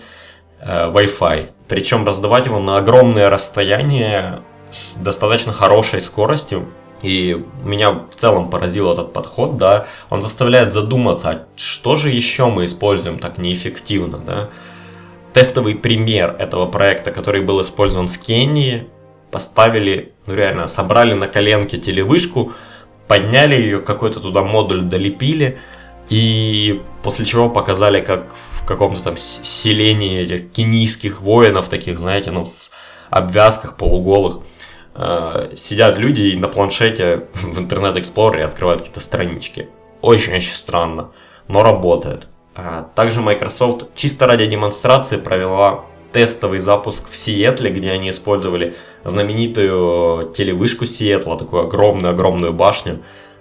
э, 0.59 0.91
Wi-Fi. 0.91 1.49
Причем 1.67 2.05
раздавать 2.05 2.45
его 2.45 2.59
на 2.59 2.77
огромное 2.77 3.29
расстояние 3.29 4.39
с 4.71 4.97
достаточно 4.97 5.53
хорошей 5.53 6.01
скоростью. 6.01 6.67
И 7.03 7.45
меня 7.63 7.91
в 7.91 8.15
целом 8.15 8.49
поразил 8.49 8.91
этот 8.91 9.13
подход, 9.13 9.57
да. 9.57 9.87
Он 10.09 10.21
заставляет 10.21 10.73
задуматься, 10.73 11.29
а 11.29 11.45
что 11.55 11.95
же 11.95 12.09
еще 12.09 12.47
мы 12.47 12.65
используем 12.65 13.19
так 13.19 13.37
неэффективно, 13.37 14.17
да 14.17 14.49
тестовый 15.37 15.75
пример 15.75 16.35
этого 16.39 16.65
проекта, 16.65 17.11
который 17.11 17.41
был 17.41 17.61
использован 17.61 18.07
в 18.07 18.17
Кении, 18.17 18.87
поставили, 19.29 20.13
ну 20.25 20.33
реально, 20.33 20.67
собрали 20.67 21.13
на 21.13 21.27
коленке 21.27 21.77
телевышку, 21.77 22.53
подняли 23.07 23.55
ее, 23.55 23.79
какой-то 23.79 24.19
туда 24.19 24.43
модуль 24.43 24.81
долепили, 24.81 25.59
и 26.09 26.81
после 27.03 27.25
чего 27.25 27.49
показали, 27.49 28.01
как 28.01 28.33
в 28.33 28.65
каком-то 28.65 29.03
там 29.03 29.17
селении 29.17 30.21
этих 30.21 30.51
кенийских 30.51 31.21
воинов, 31.21 31.69
таких, 31.69 31.99
знаете, 31.99 32.31
ну, 32.31 32.45
в 32.45 32.69
обвязках 33.09 33.75
полуголых, 33.77 34.39
э, 34.95 35.51
сидят 35.55 35.97
люди 35.97 36.21
и 36.21 36.37
на 36.37 36.47
планшете 36.47 37.27
в 37.33 37.59
Internet 37.59 37.98
Explorer 37.98 38.36
-е 38.36 38.45
открывают 38.45 38.81
какие-то 38.81 39.01
странички. 39.01 39.69
Очень-очень 40.01 40.53
странно, 40.53 41.11
но 41.47 41.63
работает. 41.63 42.27
А 42.55 42.89
также 42.95 43.21
Microsoft 43.21 43.93
чисто 43.95 44.27
ради 44.27 44.47
демонстрации 44.47 45.17
провела 45.17 45.85
тестовый 46.11 46.59
запуск 46.59 47.09
в 47.09 47.15
Сиэтле, 47.15 47.69
где 47.69 47.91
они 47.91 48.09
использовали 48.09 48.75
знаменитую 49.09 50.31
телевышку 50.33 50.85
Сиэтла, 50.85 51.37
такую 51.37 51.63
огромную-огромную 51.63 52.53
башню, 52.53 52.99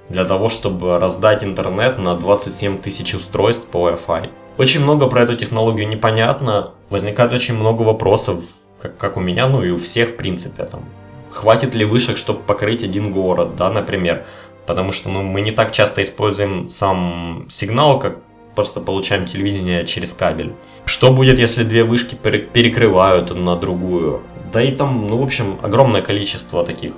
для 0.08 0.24
того, 0.24 0.48
чтобы 0.48 0.98
раздать 0.98 1.44
интернет 1.44 1.98
на 1.98 2.14
27 2.14 2.78
тысяч 2.78 3.14
устройств 3.14 3.68
по 3.68 3.88
Wi-Fi. 3.90 4.30
Очень 4.58 4.82
много 4.82 5.06
про 5.08 5.22
эту 5.22 5.36
технологию 5.36 5.88
непонятно, 5.88 6.72
возникает 6.88 7.32
очень 7.32 7.54
много 7.54 7.82
вопросов, 7.82 8.44
как, 8.80 8.96
как 8.96 9.16
у 9.16 9.20
меня, 9.20 9.48
ну 9.48 9.62
и 9.62 9.70
у 9.70 9.76
всех 9.76 10.10
в 10.10 10.16
принципе. 10.16 10.64
Там, 10.64 10.84
хватит 11.30 11.74
ли 11.74 11.84
вышек, 11.84 12.16
чтобы 12.16 12.40
покрыть 12.40 12.82
один 12.84 13.12
город, 13.12 13.56
да, 13.56 13.70
например, 13.70 14.24
потому 14.66 14.92
что 14.92 15.10
ну, 15.10 15.22
мы 15.22 15.40
не 15.40 15.50
так 15.50 15.72
часто 15.72 16.02
используем 16.02 16.70
сам 16.70 17.46
сигнал, 17.50 17.98
как 17.98 18.18
просто 18.54 18.80
получаем 18.80 19.26
телевидение 19.26 19.84
через 19.84 20.14
кабель. 20.14 20.54
Что 20.86 21.12
будет, 21.12 21.38
если 21.38 21.62
две 21.62 21.84
вышки 21.84 22.14
перекрывают 22.14 23.34
на 23.34 23.56
другую? 23.56 24.22
Да 24.56 24.62
и 24.62 24.72
там, 24.72 25.06
ну, 25.06 25.18
в 25.18 25.22
общем, 25.22 25.58
огромное 25.62 26.00
количество 26.00 26.64
таких 26.64 26.92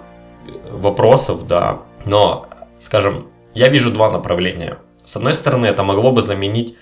э, 0.46 0.52
вопросов, 0.70 1.48
да. 1.48 1.80
Но, 2.04 2.46
скажем, 2.78 3.26
я 3.52 3.68
вижу 3.68 3.90
два 3.90 4.12
направления. 4.12 4.78
С 5.04 5.16
одной 5.16 5.34
стороны, 5.34 5.66
это 5.66 5.82
могло 5.82 6.12
бы 6.12 6.22
заменить 6.22 6.76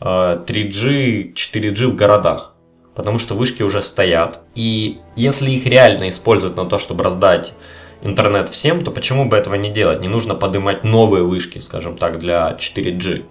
э, 0.00 0.04
3G, 0.04 1.32
4G 1.32 1.86
в 1.86 1.94
городах, 1.94 2.54
потому 2.94 3.18
что 3.18 3.32
вышки 3.32 3.62
уже 3.62 3.80
стоят. 3.80 4.40
И 4.54 4.98
если 5.16 5.50
их 5.50 5.64
реально 5.64 6.10
использовать 6.10 6.58
на 6.58 6.66
то, 6.66 6.78
чтобы 6.78 7.04
раздать 7.04 7.54
интернет 8.02 8.50
всем, 8.50 8.84
то 8.84 8.90
почему 8.90 9.24
бы 9.24 9.34
этого 9.34 9.54
не 9.54 9.70
делать? 9.70 10.02
Не 10.02 10.08
нужно 10.08 10.34
поднимать 10.34 10.84
новые 10.84 11.24
вышки, 11.24 11.58
скажем 11.60 11.96
так, 11.96 12.18
для 12.18 12.54
4G. 12.60 13.24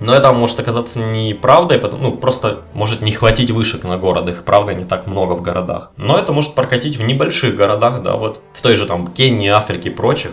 Но 0.00 0.14
это 0.14 0.32
может 0.32 0.58
оказаться 0.58 0.98
неправдой, 0.98 1.80
ну, 1.80 2.12
просто 2.12 2.62
может 2.74 3.00
не 3.00 3.12
хватить 3.12 3.50
вышек 3.50 3.84
на 3.84 3.96
город, 3.96 4.28
их, 4.28 4.44
правда, 4.44 4.74
не 4.74 4.84
так 4.84 5.06
много 5.06 5.34
в 5.34 5.42
городах. 5.42 5.92
Но 5.96 6.18
это 6.18 6.32
может 6.32 6.54
прокатить 6.54 6.96
в 6.96 7.04
небольших 7.04 7.54
городах, 7.54 8.02
да, 8.02 8.16
вот 8.16 8.40
в 8.52 8.62
той 8.62 8.76
же 8.76 8.86
там 8.86 9.06
Кении, 9.06 9.48
Африке 9.48 9.90
и 9.90 9.92
прочих. 9.92 10.32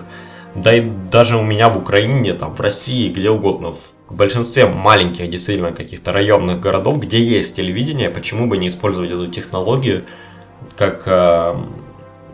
Да 0.56 0.75
и 0.75 0.82
даже 0.82 1.38
у 1.38 1.44
меня 1.44 1.70
в 1.70 1.77
Украине, 1.77 2.34
там, 2.34 2.53
в 2.53 2.60
России, 2.60 3.10
где 3.10 3.30
угодно, 3.30 3.72
в 3.72 3.94
большинстве 4.10 4.65
маленьких, 4.65 5.30
действительно, 5.30 5.72
каких-то 5.72 6.12
районных 6.12 6.60
городов, 6.60 7.00
где 7.00 7.22
есть 7.22 7.56
телевидение, 7.56 8.10
почему 8.10 8.48
бы 8.48 8.58
не 8.58 8.68
использовать 8.68 9.12
эту 9.12 9.27
технологию 9.27 10.06
как, 10.75 11.03
э, 11.06 11.56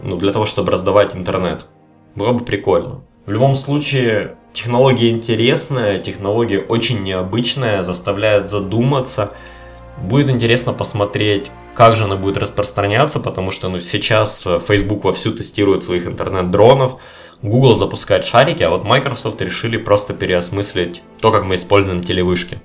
ну, 0.03 0.17
для 0.17 0.31
того, 0.31 0.45
чтобы 0.45 0.71
раздавать 0.71 1.15
интернет. 1.15 1.67
Было 2.15 2.31
бы 2.31 2.43
прикольно. 2.43 3.01
В 3.27 3.31
любом 3.31 3.55
случае, 3.55 4.37
технология 4.53 5.09
интересная, 5.09 5.99
технология 5.99 6.59
очень 6.59 7.03
необычная, 7.03 7.83
заставляет 7.83 8.49
задуматься. 8.49 9.33
Будет 10.01 10.29
интересно 10.29 10.71
посмотреть, 10.71 11.51
как 11.75 11.97
же 11.97 12.05
она 12.05 12.15
будет 12.15 12.37
распространяться, 12.37 13.19
потому 13.19 13.51
что 13.51 13.67
ну, 13.67 13.81
сейчас 13.81 14.47
Facebook 14.65 15.03
вовсю 15.03 15.33
тестирует 15.33 15.83
своих 15.83 16.07
интернет-дронов, 16.07 17.01
Google 17.41 17.75
запускает 17.75 18.23
шарики, 18.23 18.63
а 18.63 18.69
вот 18.69 18.85
Microsoft 18.85 19.41
решили 19.41 19.75
просто 19.75 20.13
переосмыслить 20.13 21.01
то, 21.19 21.29
как 21.29 21.43
мы 21.43 21.55
используем 21.55 22.01
телевышки. 22.01 22.61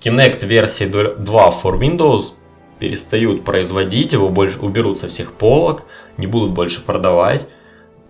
Kinect 0.00 0.46
версии 0.46 0.84
2 0.84 1.48
for 1.48 1.80
Windows 1.80 2.34
перестают 2.78 3.44
производить, 3.44 4.12
его 4.12 4.28
больше 4.28 4.60
уберут 4.60 4.98
со 4.98 5.08
всех 5.08 5.32
полок, 5.32 5.86
не 6.16 6.28
будут 6.28 6.52
больше 6.52 6.80
продавать. 6.86 7.48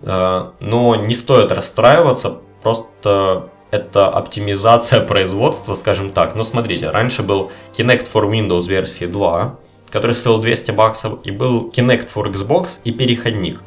Э, 0.01 0.51
но 0.59 0.95
не 0.95 1.15
стоит 1.15 1.51
расстраиваться, 1.51 2.37
просто 2.63 3.49
это 3.71 4.07
оптимизация 4.07 5.01
производства, 5.05 5.73
скажем 5.73 6.11
так. 6.11 6.35
Ну, 6.35 6.43
смотрите, 6.43 6.89
раньше 6.89 7.23
был 7.23 7.51
Kinect 7.77 8.07
for 8.11 8.29
Windows 8.29 8.67
версии 8.67 9.05
2, 9.05 9.59
который 9.89 10.13
стоил 10.13 10.39
200 10.39 10.71
баксов, 10.71 11.19
и 11.23 11.31
был 11.31 11.69
Kinect 11.69 12.07
for 12.13 12.31
Xbox 12.31 12.81
и 12.83 12.91
переходник. 12.91 13.61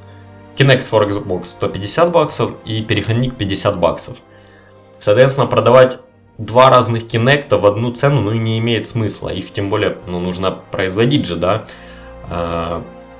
Kinect 0.56 0.84
for 0.90 1.08
Xbox 1.08 1.44
150 1.46 2.12
баксов 2.12 2.52
и 2.64 2.82
переходник 2.82 3.36
50 3.36 3.78
баксов. 3.78 4.16
Соответственно, 4.98 5.46
продавать 5.46 5.98
два 6.36 6.70
разных 6.70 7.04
Kinect 7.04 7.56
в 7.56 7.66
одну 7.66 7.92
цену, 7.92 8.20
ну, 8.20 8.32
не 8.32 8.58
имеет 8.58 8.88
смысла. 8.88 9.30
Их 9.30 9.52
тем 9.52 9.70
более, 9.70 9.98
ну, 10.06 10.20
нужно 10.20 10.50
производить 10.70 11.26
же, 11.26 11.36
да. 11.36 11.64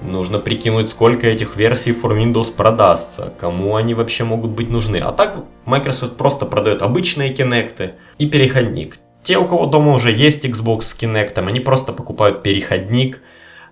Нужно 0.03 0.39
прикинуть, 0.39 0.89
сколько 0.89 1.27
этих 1.27 1.57
версий 1.57 1.93
for 1.93 2.17
Windows 2.17 2.55
продастся, 2.55 3.35
кому 3.39 3.77
они 3.77 3.95
вообще 3.95 4.25
могут 4.25 4.53
быть 4.53 4.71
нужны. 4.71 4.97
А 4.97 5.13
так 5.13 5.45
Microsoft 5.67 6.17
просто 6.17 6.47
продает 6.47 6.81
обычные 6.83 7.35
Kinect 7.35 7.93
и 8.19 8.27
переходник. 8.27 8.99
Те, 9.23 9.37
у 9.37 9.47
кого 9.47 9.67
дома 9.67 9.93
уже 9.93 10.11
есть 10.11 10.47
Xbox 10.47 10.83
с 10.83 10.99
Kinect, 10.99 11.39
они 11.47 11.61
просто 11.61 11.93
покупают 11.93 12.43
переходник. 12.43 13.21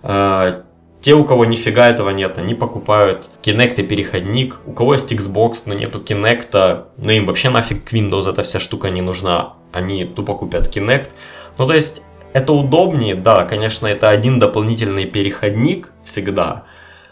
А, 0.03 0.65
те, 1.01 1.15
у 1.15 1.25
кого 1.25 1.47
нифига 1.47 1.89
этого 1.89 2.11
нет, 2.11 2.37
они 2.37 2.55
покупают 2.55 3.31
Kinect 3.43 3.77
и 3.77 3.83
переходник. 3.83 4.61
У 4.67 4.73
кого 4.73 4.93
есть 4.93 5.11
Xbox, 5.11 5.63
но 5.65 5.73
нету 5.73 6.03
Kinect, 6.03 6.85
ну 6.99 7.11
им 7.11 7.25
вообще 7.25 7.49
нафиг 7.49 7.91
Windows 7.91 8.31
эта 8.31 8.43
вся 8.43 8.61
штука 8.61 8.91
не 8.91 9.01
нужна. 9.01 9.55
Они 9.73 10.05
тупо 10.05 10.35
купят 10.35 10.77
Kinect. 10.77 11.09
Ну 11.57 11.67
то 11.67 11.73
есть 11.73 12.03
это 12.39 12.53
удобнее, 12.53 13.15
да, 13.15 13.45
конечно, 13.45 13.87
это 13.87 14.09
один 14.11 14.39
дополнительный 14.39 15.07
переходник 15.07 15.91
всегда, 16.05 16.65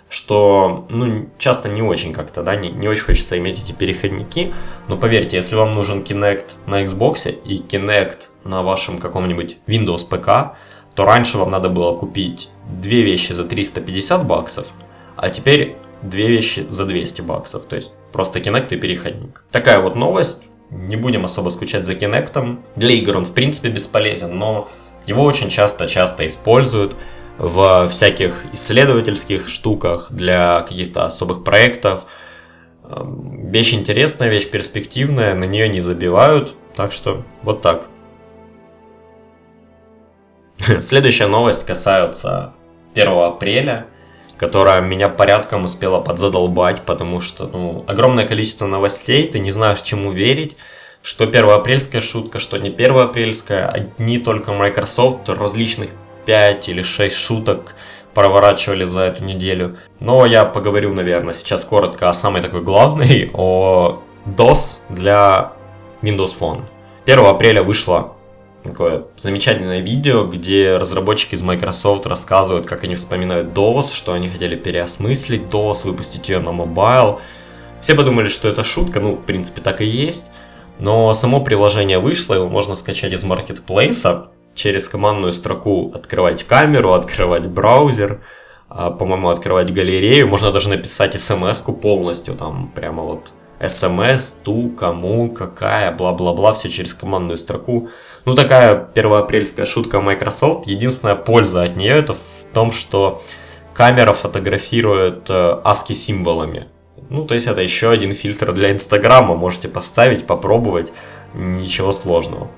что, 0.09 0.87
ну, 0.89 1.29
часто 1.39 1.69
не 1.69 1.83
очень 1.83 2.12
как-то, 2.12 2.43
да, 2.43 2.55
не, 2.55 2.71
не 2.71 2.89
очень 2.89 3.03
хочется 3.03 3.37
иметь 3.39 3.62
эти 3.62 3.73
переходники, 3.73 4.55
но 4.89 4.97
поверьте, 4.97 5.37
если 5.37 5.57
вам 5.57 5.73
нужен 5.75 6.03
Kinect 6.03 6.45
на 6.67 6.85
Xbox 6.85 7.31
и 7.45 7.59
Kinect 7.59 8.19
на 8.45 8.62
вашем 8.62 8.99
каком-нибудь 8.99 9.59
Windows 9.67 10.07
ПК, 10.09 10.57
то 10.95 11.05
раньше 11.05 11.39
вам 11.39 11.51
надо 11.51 11.69
было 11.69 11.99
купить 11.99 12.49
две 12.81 13.03
вещи 13.03 13.33
за 13.33 13.45
350 13.45 14.27
баксов, 14.27 14.67
а 15.17 15.29
теперь 15.29 15.77
две 16.03 16.29
вещи 16.29 16.67
за 16.69 16.87
200 16.87 17.23
баксов, 17.23 17.65
то 17.65 17.75
есть 17.75 17.93
просто 18.12 18.39
Kinect 18.39 18.69
и 18.71 18.77
переходник. 18.77 19.43
Такая 19.51 19.81
вот 19.81 19.97
новость, 19.97 20.47
не 20.71 20.97
будем 20.97 21.25
особо 21.25 21.51
скучать 21.51 21.87
за 21.87 21.93
Kinect. 21.93 22.59
Для 22.77 22.91
игр 22.91 23.17
он 23.17 23.25
в 23.25 23.33
принципе 23.33 23.69
бесполезен, 23.69 24.37
но 24.37 24.69
его 25.07 25.25
очень 25.25 25.49
часто-часто 25.49 26.27
используют 26.27 26.97
в 27.38 27.87
всяких 27.88 28.45
исследовательских 28.53 29.49
штуках 29.49 30.09
для 30.11 30.62
каких-то 30.62 31.05
особых 31.05 31.45
проектов. 31.45 32.07
Эм, 32.85 33.51
вещь 33.51 33.75
интересная, 33.75 34.29
вещь 34.29 34.51
перспективная, 34.51 35.35
на 35.35 35.45
нее 35.45 35.69
не 35.69 35.81
забивают, 35.81 36.55
так 36.75 36.92
что 36.92 37.25
вот 37.42 37.62
так. 37.62 37.87
Следующая 40.83 41.27
новость 41.27 41.66
касается 41.66 42.55
1 42.95 43.09
апреля, 43.12 43.87
которая 44.38 44.81
меня 44.81 45.09
порядком 45.09 45.64
успела 45.64 46.01
подзадолбать, 46.01 46.83
потому 46.83 47.21
что 47.21 47.47
ну, 47.47 47.85
огромное 47.87 48.27
количество 48.27 48.66
новостей, 48.66 49.29
ты 49.29 49.38
не 49.38 49.51
знаешь, 49.51 49.83
чему 49.83 50.12
верить 50.12 50.57
что 51.07 51.25
первоапрельская 51.29 52.01
шутка, 52.01 52.40
что 52.40 52.59
не 52.59 52.69
первоапрельская. 52.69 53.69
Одни 53.69 54.19
только 54.19 54.53
Microsoft 54.53 55.29
различных 55.29 55.90
5 56.25 56.69
или 56.69 56.83
6 56.83 57.14
шуток 57.14 57.77
проворачивали 58.12 58.85
за 58.85 59.03
эту 59.03 59.23
неделю. 59.23 59.77
Но 60.01 60.27
я 60.27 60.45
поговорю, 60.45 60.92
наверное, 60.92 61.33
сейчас 61.33 61.64
коротко 61.64 62.11
о 62.11 62.12
самой 62.12 62.42
такой 62.42 62.61
главной, 62.62 63.31
о 63.35 64.03
DOS 64.27 64.81
для 64.88 65.53
Windows 66.03 66.35
Phone. 66.37 66.64
1 67.07 67.25
апреля 67.25 67.62
вышло 67.62 68.16
такое 68.64 69.05
замечательное 69.16 69.79
видео, 69.79 70.25
где 70.25 70.75
разработчики 70.75 71.37
из 71.37 71.42
Microsoft 71.45 72.05
рассказывают, 72.07 72.66
как 72.66 72.83
они 72.83 72.97
вспоминают 72.97 73.51
DOS, 73.51 73.95
что 73.95 74.12
они 74.12 74.29
хотели 74.29 74.57
переосмыслить 74.57 75.42
DOS, 75.42 75.87
выпустить 75.87 76.29
ее 76.29 76.40
на 76.40 76.51
mobile. 76.51 77.21
Все 77.81 77.95
подумали, 77.95 78.27
что 78.27 78.49
это 78.49 78.64
шутка, 78.64 78.99
ну, 78.99 79.12
в 79.12 79.23
принципе, 79.23 79.61
так 79.61 79.81
и 79.81 79.85
есть. 79.85 80.33
Но 80.79 81.12
само 81.15 81.41
приложение 81.41 81.99
вышло, 81.99 82.35
его 82.35 82.49
можно 82.49 82.77
скачать 82.77 83.12
из 83.12 83.25
маркетплейса, 83.25 84.29
через 84.55 84.89
командную 84.89 85.33
строку 85.33 85.93
открывать 85.95 86.45
камеру, 86.45 86.95
открывать 86.95 87.47
браузер, 87.47 88.21
а, 88.69 88.91
по-моему, 88.91 89.29
открывать 89.29 89.73
галерею, 89.73 90.29
можно 90.29 90.51
даже 90.51 90.69
написать 90.69 91.19
смс-ку 91.21 91.73
полностью, 91.73 92.35
там 92.35 92.73
прямо 92.75 93.03
вот 93.03 93.33
смс, 93.67 94.33
ту, 94.45 94.71
кому, 94.71 95.31
какая, 95.31 95.93
бла-бла-бла, 95.93 96.53
все 96.53 96.69
через 96.69 96.93
командную 96.95 97.39
строку. 97.39 97.89
Ну, 98.25 98.35
такая 98.35 98.77
первоапрельская 98.77 99.67
шутка 99.67 100.01
Microsoft. 100.01 100.67
Единственная 100.67 101.15
польза 101.15 101.62
от 101.62 101.77
нее 101.77 101.95
это 101.95 102.15
в 102.15 102.19
том, 102.53 102.73
что 102.73 103.23
камера 103.73 104.12
фотографирует 104.12 105.31
ASCII 105.31 105.95
символами. 105.95 106.67
Ну, 107.11 107.25
то 107.25 107.35
есть 107.35 107.47
это 107.47 107.61
еще 107.61 107.91
один 107.91 108.13
фильтр 108.15 108.53
для 108.53 108.73
Инстаграма. 108.73 109.35
Можете 109.35 109.69
поставить, 109.69 110.27
попробовать. 110.27 110.93
Ничего 111.35 111.93
сложного. 111.93 112.49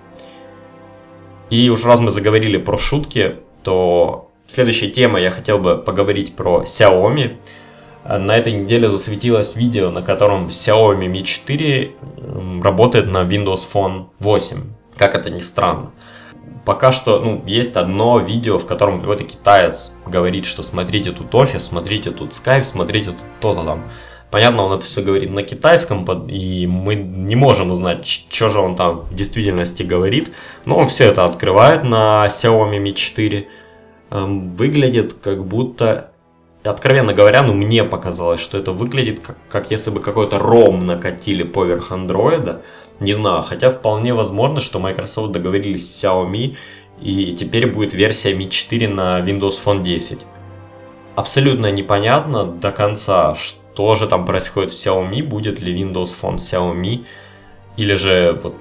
И 1.51 1.69
уж 1.71 1.85
раз 1.85 2.01
мы 2.01 2.11
заговорили 2.11 2.59
про 2.59 2.77
шутки, 2.79 3.37
то 3.63 4.31
следующая 4.47 4.89
тема 4.89 5.21
я 5.21 5.31
хотел 5.31 5.59
бы 5.59 5.77
поговорить 5.77 6.37
про 6.37 6.63
Xiaomi. 6.63 7.37
На 8.05 8.37
этой 8.37 8.53
неделе 8.53 8.89
засветилось 8.89 9.57
видео, 9.57 9.91
на 9.91 10.03
котором 10.03 10.49
Xiaomi 10.49 11.07
Mi 11.07 11.23
4 11.23 11.93
работает 12.63 13.11
на 13.11 13.25
Windows 13.25 13.67
Phone 13.73 14.07
8. 14.19 14.57
Как 14.97 15.15
это 15.15 15.31
ни 15.31 15.41
странно. 15.41 15.91
Пока 16.65 16.93
что 16.93 17.19
ну, 17.21 17.43
есть 17.47 17.77
одно 17.77 18.19
видео, 18.19 18.59
в 18.59 18.67
котором 18.67 19.01
какой-то 19.01 19.25
китаец 19.25 19.97
говорит, 20.07 20.45
что 20.45 20.63
смотрите 20.63 21.13
тут 21.13 21.35
офис, 21.35 21.65
смотрите 21.65 22.11
тут 22.11 22.31
Skype, 22.31 22.63
смотрите 22.63 23.11
тут 23.11 23.21
то-то 23.41 23.65
там. 23.65 23.85
Понятно, 24.31 24.65
он 24.65 24.75
это 24.75 24.83
все 24.83 25.01
говорит 25.01 25.31
на 25.31 25.43
китайском, 25.43 26.05
и 26.29 26.67
мы 26.67 26.95
не 26.97 27.35
можем 27.35 27.71
узнать, 27.71 28.07
что 28.07 28.51
же 28.51 28.59
он 28.59 28.77
там 28.77 29.01
в 29.01 29.15
действительности 29.15 29.83
говорит. 29.83 30.31
Но 30.67 30.77
он 30.77 30.89
все 30.89 31.05
это 31.05 31.25
открывает 31.25 31.83
на 31.83 32.27
Xiaomi 32.27 32.79
Mi 32.79 32.93
4. 32.93 33.49
Эм, 34.11 34.55
выглядит 34.55 35.15
как 35.15 35.45
будто, 35.47 36.11
откровенно 36.63 37.15
говоря, 37.15 37.43
ну 37.43 37.55
мне 37.55 37.85
показалось, 37.85 38.41
что 38.41 38.59
это 38.59 38.73
выглядит 38.73 39.21
как, 39.21 39.37
как 39.49 39.71
если 39.71 39.91
бы 39.91 40.01
какой-то 40.01 40.37
ROM 40.37 40.83
накатили 40.83 41.43
поверх 41.43 41.91
андроида. 41.91 42.61
Не 43.01 43.15
знаю, 43.15 43.43
хотя 43.43 43.71
вполне 43.71 44.13
возможно, 44.13 44.61
что 44.61 44.79
Microsoft 44.79 45.33
договорились 45.33 45.91
с 45.91 46.05
Xiaomi, 46.05 46.57
и 47.01 47.33
теперь 47.33 47.67
будет 47.67 47.95
версия 47.95 48.35
Mi 48.35 48.49
4 48.51 48.89
на 48.89 49.21
Windows 49.21 49.59
Phone 49.65 49.83
10. 49.83 50.19
Абсолютно 51.17 51.71
непонятно 51.71 52.45
до 52.45 52.73
конца, 52.73 53.35
что 53.35 53.59
что 53.79 53.95
же 53.95 54.09
там 54.09 54.27
происходит 54.27 54.73
в 54.73 54.75
Xiaomi, 54.75 55.23
будет 55.23 55.61
ли 55.61 55.73
Windows 55.73 56.13
Phone 56.21 56.39
Xiaomi, 56.39 57.05
или 57.77 57.95
же, 57.95 58.41
вот, 58.43 58.55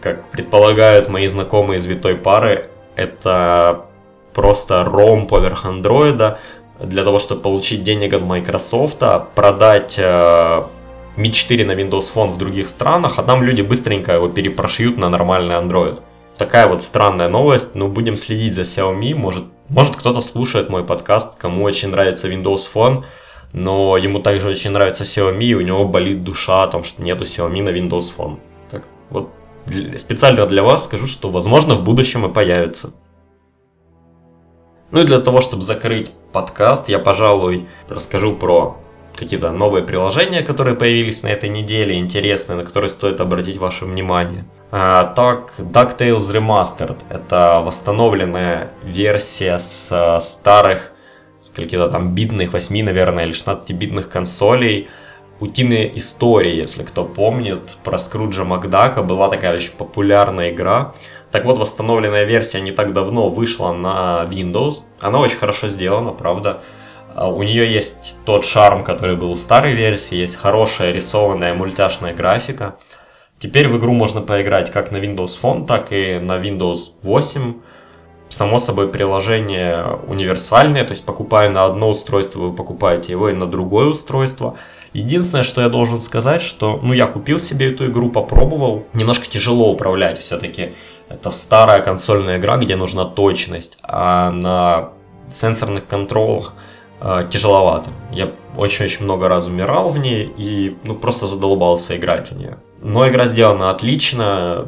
как 0.00 0.24
предполагают 0.30 1.10
мои 1.10 1.26
знакомые 1.26 1.76
из 1.76 1.84
витой 1.84 2.14
пары, 2.14 2.70
это 2.96 3.84
просто 4.32 4.80
ROM 4.90 5.26
поверх 5.26 5.66
андроида 5.66 6.38
для 6.80 7.04
того, 7.04 7.18
чтобы 7.18 7.42
получить 7.42 7.82
денег 7.82 8.14
от 8.14 8.22
Microsoft, 8.22 9.02
продать 9.34 9.96
э, 9.98 10.64
Mi 11.18 11.30
4 11.30 11.66
на 11.66 11.72
Windows 11.72 12.10
Phone 12.14 12.28
в 12.28 12.38
других 12.38 12.70
странах, 12.70 13.18
а 13.18 13.22
там 13.22 13.42
люди 13.42 13.60
быстренько 13.60 14.12
его 14.12 14.28
перепрошьют 14.28 14.96
на 14.96 15.10
нормальный 15.10 15.56
Android. 15.56 16.00
Такая 16.38 16.68
вот 16.68 16.82
странная 16.82 17.28
новость, 17.28 17.74
но 17.74 17.88
будем 17.88 18.16
следить 18.16 18.54
за 18.54 18.62
Xiaomi, 18.62 19.14
может, 19.14 19.44
может 19.68 19.94
кто-то 19.96 20.22
слушает 20.22 20.70
мой 20.70 20.84
подкаст, 20.84 21.38
кому 21.38 21.64
очень 21.64 21.90
нравится 21.90 22.32
Windows 22.32 22.62
Phone, 22.74 23.04
но 23.54 23.96
ему 23.96 24.18
также 24.18 24.48
очень 24.48 24.72
нравится 24.72 25.04
Xiaomi, 25.04 25.44
и 25.44 25.54
у 25.54 25.60
него 25.60 25.84
болит 25.84 26.24
душа 26.24 26.64
о 26.64 26.66
том, 26.66 26.82
что 26.82 27.02
нету 27.02 27.24
Xiaomi 27.24 27.62
на 27.62 27.68
Windows 27.70 28.12
Phone. 28.16 28.38
Так, 28.68 28.82
вот 29.10 29.30
специально 29.96 30.44
для 30.46 30.64
вас 30.64 30.84
скажу, 30.84 31.06
что 31.06 31.30
возможно 31.30 31.74
в 31.74 31.84
будущем 31.84 32.26
и 32.26 32.32
появится. 32.32 32.92
Ну 34.90 35.00
и 35.00 35.04
для 35.04 35.20
того, 35.20 35.40
чтобы 35.40 35.62
закрыть 35.62 36.10
подкаст, 36.32 36.88
я, 36.88 36.98
пожалуй, 36.98 37.68
расскажу 37.88 38.34
про 38.34 38.76
какие-то 39.16 39.52
новые 39.52 39.84
приложения, 39.84 40.42
которые 40.42 40.74
появились 40.74 41.22
на 41.22 41.28
этой 41.28 41.48
неделе, 41.48 41.96
интересные, 41.96 42.56
на 42.56 42.64
которые 42.64 42.90
стоит 42.90 43.20
обратить 43.20 43.58
ваше 43.58 43.84
внимание. 43.84 44.44
А, 44.72 45.04
так, 45.04 45.54
DuckTales 45.58 46.28
Remastered– 46.32 46.96
это 47.08 47.62
восстановленная 47.64 48.72
версия 48.82 49.58
с 49.58 50.18
старых 50.20 50.93
каких-то 51.50 51.88
там 51.88 52.14
битных 52.14 52.52
8, 52.52 52.84
наверное, 52.84 53.24
или 53.24 53.32
16-битных 53.32 54.08
консолей. 54.08 54.88
Утиные 55.40 55.98
истории, 55.98 56.54
если 56.54 56.84
кто 56.84 57.04
помнит, 57.04 57.76
про 57.82 57.98
Скруджа 57.98 58.44
Макдака 58.44 59.02
была 59.02 59.28
такая 59.28 59.56
очень 59.56 59.72
популярная 59.72 60.50
игра. 60.50 60.94
Так 61.32 61.44
вот, 61.44 61.58
восстановленная 61.58 62.24
версия 62.24 62.60
не 62.60 62.70
так 62.70 62.92
давно 62.92 63.28
вышла 63.28 63.72
на 63.72 64.24
Windows. 64.30 64.82
Она 65.00 65.18
очень 65.18 65.36
хорошо 65.36 65.68
сделана, 65.68 66.12
правда. 66.12 66.62
А, 67.14 67.28
у 67.28 67.42
нее 67.42 67.72
есть 67.72 68.16
тот 68.24 68.44
шарм, 68.44 68.84
который 68.84 69.16
был 69.16 69.32
у 69.32 69.36
старой 69.36 69.74
версии, 69.74 70.16
есть 70.16 70.36
хорошая 70.36 70.92
рисованная 70.92 71.54
мультяшная 71.54 72.14
графика. 72.14 72.76
Теперь 73.38 73.68
в 73.68 73.76
игру 73.78 73.92
можно 73.92 74.20
поиграть 74.20 74.70
как 74.70 74.90
на 74.90 74.98
Windows 74.98 75.38
Phone, 75.42 75.66
так 75.66 75.92
и 75.92 76.18
на 76.18 76.38
Windows 76.38 76.92
8. 77.02 77.54
Само 78.34 78.58
собой, 78.58 78.88
приложение 78.88 80.00
универсальное, 80.08 80.82
то 80.82 80.90
есть 80.90 81.06
покупая 81.06 81.50
на 81.50 81.66
одно 81.66 81.90
устройство, 81.90 82.40
вы 82.40 82.52
покупаете 82.52 83.12
его 83.12 83.28
и 83.28 83.32
на 83.32 83.46
другое 83.46 83.86
устройство. 83.86 84.56
Единственное, 84.92 85.44
что 85.44 85.60
я 85.60 85.68
должен 85.68 86.00
сказать, 86.00 86.42
что, 86.42 86.80
ну, 86.82 86.92
я 86.92 87.06
купил 87.06 87.38
себе 87.38 87.70
эту 87.70 87.86
игру, 87.86 88.10
попробовал. 88.10 88.86
Немножко 88.92 89.26
тяжело 89.26 89.70
управлять 89.70 90.18
все-таки. 90.18 90.72
Это 91.08 91.30
старая 91.30 91.80
консольная 91.80 92.38
игра, 92.38 92.56
где 92.56 92.74
нужна 92.74 93.04
точность, 93.04 93.78
а 93.84 94.32
на 94.32 94.88
сенсорных 95.30 95.86
контролах 95.86 96.54
э, 97.00 97.28
тяжеловато. 97.30 97.90
Я 98.10 98.32
очень-очень 98.56 99.04
много 99.04 99.28
раз 99.28 99.46
умирал 99.46 99.90
в 99.90 99.98
ней 99.98 100.24
и, 100.36 100.76
ну, 100.82 100.96
просто 100.96 101.28
задолбался 101.28 101.96
играть 101.96 102.32
в 102.32 102.36
нее. 102.36 102.58
Но 102.82 103.08
игра 103.08 103.26
сделана 103.26 103.70
отлично, 103.70 104.66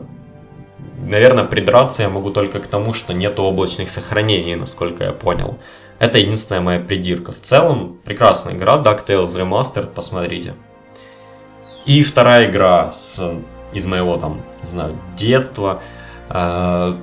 Наверное, 0.99 1.45
придраться 1.45 2.03
я 2.03 2.09
могу 2.09 2.31
только 2.31 2.59
к 2.61 2.67
тому, 2.67 2.95
что 2.95 3.13
нет 3.13 3.39
облачных 3.39 3.91
сохранений, 3.91 4.57
насколько 4.57 5.05
я 5.05 5.13
понял. 5.13 5.59
Это 5.99 6.19
единственная 6.19 6.61
моя 6.61 6.81
придирка. 6.81 7.33
В 7.33 7.41
целом, 7.41 7.99
прекрасная 8.05 8.55
игра, 8.55 8.77
DuckTales 8.77 9.27
Remastered, 9.27 9.89
посмотрите. 9.95 10.55
И 11.87 12.03
вторая 12.03 12.51
игра 12.51 12.93
с, 12.93 13.23
из 13.73 13.87
моего 13.87 14.17
там, 14.17 14.43
не 14.63 14.69
знаю, 14.69 14.99
детства, 15.17 15.81
э, 16.29 16.95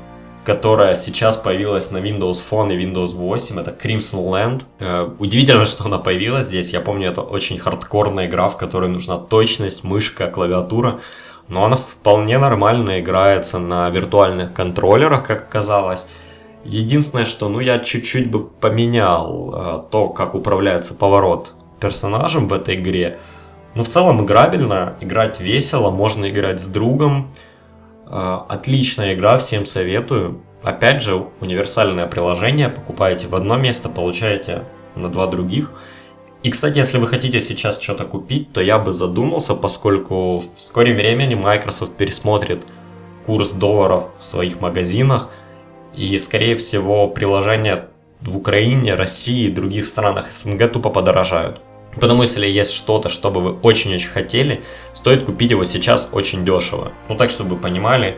которая 0.43 0.95
сейчас 0.95 1.38
появилась 1.38 1.91
на 1.91 1.97
Windows 1.97 2.41
Phone 2.49 2.73
и 2.73 2.86
Windows 2.86 3.15
8, 3.15 3.60
это 3.60 3.71
Crimson 3.71 4.29
Land. 4.29 4.63
Э, 4.79 5.10
удивительно, 5.19 5.65
что 5.67 5.86
она 5.86 5.99
появилась 5.99 6.47
здесь. 6.47 6.73
Я 6.73 6.82
помню, 6.82 7.10
это 7.10 7.21
очень 7.21 7.58
хардкорная 7.60 8.27
игра, 8.27 8.49
в 8.49 8.58
которой 8.58 8.89
нужна 8.89 9.17
точность, 9.17 9.84
мышка, 9.84 10.27
клавиатура 10.27 10.99
но 11.54 11.66
она 11.66 11.76
вполне 11.76 12.39
нормально 12.39 13.00
играется 13.00 13.60
на 13.60 13.88
виртуальных 13.92 14.54
контроллерах, 14.54 15.24
как 15.28 15.44
оказалось. 15.44 16.10
Единственное, 16.66 17.26
что 17.26 17.48
ну 17.48 17.60
я 17.60 17.78
чуть-чуть 17.78 18.32
бы 18.32 18.44
поменял 18.44 19.54
э, 19.54 19.84
то, 19.92 20.10
как 20.10 20.34
управляется 20.34 20.96
поворот 20.96 21.54
персонажем 21.80 22.48
в 22.48 22.54
этой 22.54 22.76
игре. 22.76 23.20
Но 23.76 23.84
в 23.84 23.89
целом 23.89 24.26
играбельно, 24.26 24.96
играть 25.00 25.39
весело, 25.39 25.92
можно 25.92 26.28
играть 26.28 26.60
с 26.60 26.68
другом. 26.68 27.30
Э, 28.08 28.39
отличная 28.50 29.13
игра, 29.13 29.38
всем 29.38 29.68
советую. 29.68 30.42
Опять 30.63 31.04
же, 31.04 31.28
универсальное 31.39 32.08
приложение, 32.08 32.70
покупаете 32.70 33.28
в 33.28 33.36
одно 33.36 33.58
место, 33.58 33.89
получаете 33.89 34.63
на 34.96 35.10
два 35.10 35.28
других– 35.28 35.72
и, 36.43 36.49
кстати, 36.49 36.77
если 36.77 36.97
вы 36.97 37.08
хотите 37.08 37.39
сейчас 37.39 37.82
что-то 37.82 38.03
купить, 38.03 38.51
то 38.51 38.60
я 38.60 38.77
бы 38.77 38.91
задумался, 38.91 39.56
поскольку 39.56 40.39
в 40.39 40.62
скором 40.62 40.95
времени 40.95 41.36
Microsoft 41.36 41.93
пересмотрит 41.93 42.63
курс 43.25 43.51
долларов 43.51 44.10
в 44.19 44.25
своих 44.25 44.60
магазинах, 44.60 45.29
и, 45.95 46.17
скорее 46.17 46.58
всего, 46.58 47.08
приложения 47.08 47.88
в 48.19 48.36
Украине, 48.36 48.95
России 48.95 49.47
и 49.47 49.51
других 49.51 49.88
странах 49.88 50.34
СНГ 50.34 50.69
тупо 50.69 50.89
подорожают. 50.89 51.62
Потому 51.95 52.23
если 52.23 52.45
есть 52.45 52.73
что-то, 52.73 53.08
что 53.08 53.32
бы 53.32 53.39
вы 53.39 53.53
очень-очень 53.53 54.10
хотели, 54.10 54.63
стоит 54.93 55.23
купить 55.23 55.51
его 55.51 55.63
сейчас 55.63 56.10
очень 56.12 56.43
дешево. 56.43 56.91
Ну 57.08 57.15
так, 57.15 57.29
чтобы 57.29 57.56
вы 57.56 57.62
понимали, 57.62 58.17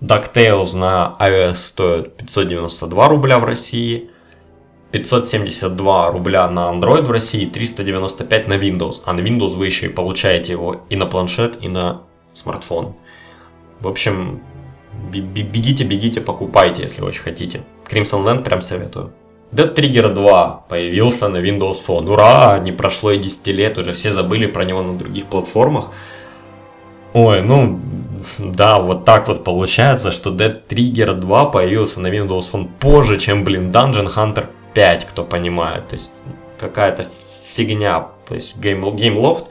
DuckTales 0.00 0.78
на 0.78 1.14
iOS 1.18 1.56
стоит 1.56 2.16
592 2.16 3.08
рубля 3.08 3.38
в 3.38 3.44
России– 3.44 4.08
572 4.92 6.10
рубля 6.10 6.48
на 6.48 6.72
Android 6.72 7.02
в 7.02 7.10
России, 7.10 7.46
395 7.46 8.48
на 8.48 8.54
Windows. 8.54 9.02
А 9.04 9.12
на 9.12 9.20
Windows 9.20 9.56
вы 9.56 9.66
еще 9.66 9.86
и 9.86 9.88
получаете 9.88 10.52
его 10.52 10.82
и 10.88 10.96
на 10.96 11.06
планшет, 11.06 11.62
и 11.62 11.68
на 11.68 12.02
смартфон. 12.34 12.94
В 13.80 13.88
общем, 13.88 14.40
бегите, 15.12 15.84
бегите, 15.84 16.20
покупайте, 16.20 16.82
если 16.82 17.02
очень 17.02 17.22
хотите. 17.22 17.62
Crimson 17.88 18.24
Land 18.24 18.42
прям 18.42 18.62
советую. 18.62 19.12
Dead 19.52 19.74
Trigger 19.74 20.12
2 20.12 20.64
появился 20.68 21.28
на 21.28 21.38
Windows 21.38 21.78
Phone. 21.86 22.08
Ура! 22.08 22.58
Не 22.58 22.72
прошло 22.72 23.12
и 23.12 23.18
10 23.18 23.46
лет, 23.48 23.78
уже 23.78 23.92
все 23.92 24.10
забыли 24.10 24.46
про 24.46 24.64
него 24.64 24.82
на 24.82 24.96
других 24.96 25.26
платформах. 25.26 25.90
Ой, 27.12 27.42
ну, 27.42 27.80
да, 28.38 28.78
вот 28.78 29.04
так 29.04 29.26
вот 29.26 29.42
получается, 29.42 30.12
что 30.12 30.30
Dead 30.30 30.60
Trigger 30.68 31.14
2 31.14 31.46
появился 31.46 32.00
на 32.00 32.08
Windows 32.08 32.52
Phone 32.52 32.68
позже, 32.78 33.18
чем, 33.18 33.42
блин, 33.42 33.72
Dungeon 33.72 34.14
Hunter 34.14 34.46
5, 34.74 35.06
кто 35.06 35.24
понимает. 35.24 35.88
То 35.88 35.94
есть 35.94 36.16
какая-то 36.58 37.06
фигня. 37.54 38.08
То 38.28 38.34
есть 38.34 38.56
Game, 38.58 38.82
Gameloft 38.94 39.46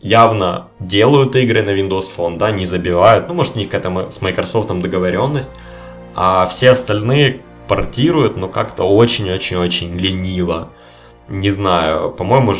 явно 0.00 0.68
делают 0.80 1.36
игры 1.36 1.62
на 1.62 1.70
Windows 1.70 2.06
Phone, 2.16 2.38
да, 2.38 2.50
не 2.50 2.64
забивают. 2.64 3.28
Ну, 3.28 3.34
может, 3.34 3.56
у 3.56 3.58
них 3.58 3.68
какая-то 3.68 4.10
с 4.10 4.22
Microsoft 4.22 4.68
договоренность. 4.68 5.54
А 6.14 6.46
все 6.46 6.70
остальные 6.70 7.40
портируют, 7.68 8.36
но 8.36 8.48
как-то 8.48 8.84
очень-очень-очень 8.84 9.96
лениво. 9.98 10.70
не 11.28 11.50
знаю, 11.50 12.10
по-моему, 12.12 12.54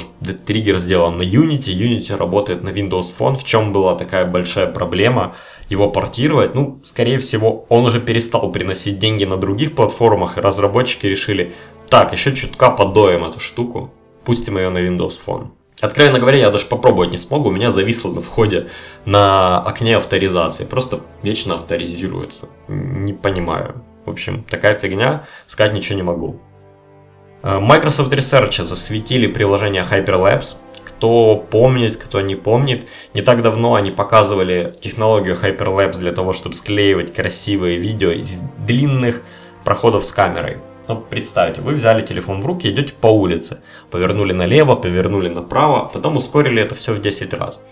триггер 0.47 0.79
сделан 0.79 1.19
на 1.19 1.23
Unity, 1.23 1.73
Unity 1.73 2.17
работает 2.17 2.65
на 2.65 2.71
Windows 2.71 3.07
Phone, 3.17 3.37
в 3.37 3.45
чем 3.45 3.73
была 3.73 3.95
такая 3.95 4.25
большая 4.25 4.67
проблема 4.67 5.37
его 5.69 5.89
портировать, 5.91 6.55
ну, 6.55 6.79
скорее 6.83 7.19
всего, 7.19 7.67
он 7.69 7.87
уже 7.87 8.01
перестал 8.01 8.51
приносить 8.53 8.99
деньги 8.99 9.25
на 9.25 9.37
других 9.37 9.75
платформах, 9.75 10.39
и 10.39 10.41
разработчики 10.41 11.07
решили, 11.07 11.55
так, 11.89 12.13
еще 12.13 12.35
чутка 12.35 12.71
подоем 12.71 13.25
эту 13.25 13.41
штуку, 13.41 13.93
пустим 14.25 14.59
ее 14.59 14.71
на 14.71 14.79
Windows 14.79 15.15
Phone. 15.25 15.49
Откровенно 15.81 16.19
говоря, 16.19 16.39
я 16.39 16.51
даже 16.51 16.67
попробовать 16.67 17.11
не 17.11 17.19
смогу, 17.19 17.51
у 17.51 17.53
меня 17.53 17.71
зависло 17.71 18.11
на 18.11 18.23
входе 18.23 18.69
на 19.05 19.61
окне 19.61 19.97
авторизации, 19.97 20.65
просто 20.65 21.01
вечно 21.23 21.55
авторизируется, 21.55 22.49
не 22.69 23.13
понимаю. 23.13 23.83
В 24.07 24.11
общем, 24.11 24.45
такая 24.45 24.75
фигня, 24.75 25.27
сказать 25.47 25.75
ничего 25.75 25.97
не 25.97 26.03
могу. 26.03 26.41
Э, 27.43 27.59
Microsoft 27.59 28.13
Research 28.13 28.65
засветили 28.65 29.27
приложение 29.27 29.85
Hyperlapse. 29.89 30.57
Кто 30.85 31.37
помнит, 31.37 31.97
кто 31.97 32.21
не 32.21 32.37
помнит, 32.37 32.89
не 33.13 33.21
так 33.21 33.43
давно 33.43 33.75
они 33.75 33.91
показывали 33.91 34.77
технологию 34.81 35.35
Hyperlapse 35.35 35.99
для 35.99 36.13
того, 36.13 36.33
чтобы 36.33 36.55
склеивать 36.55 37.13
красивые 37.13 37.77
видео 37.77 38.13
из 38.13 38.41
длинных 38.67 39.21
проходов 39.65 40.07
с 40.07 40.13
камерой. 40.13 40.59
Ну, 40.89 40.97
представьте, 41.11 41.61
вы 41.61 41.75
взяли 41.75 42.05
телефон 42.05 42.43
в 42.43 42.47
руки, 42.47 42.71
идете 42.71 42.93
по 43.01 43.09
улице, 43.09 43.63
повернули 43.91 44.33
налево, 44.33 44.77
повернули 44.77 45.29
направо, 45.29 45.91
потом 45.93 46.17
ускорили 46.17 46.63
это 46.63 46.75
все 46.75 46.93
в 46.93 47.01
10 47.01 47.35
раз 47.35 47.63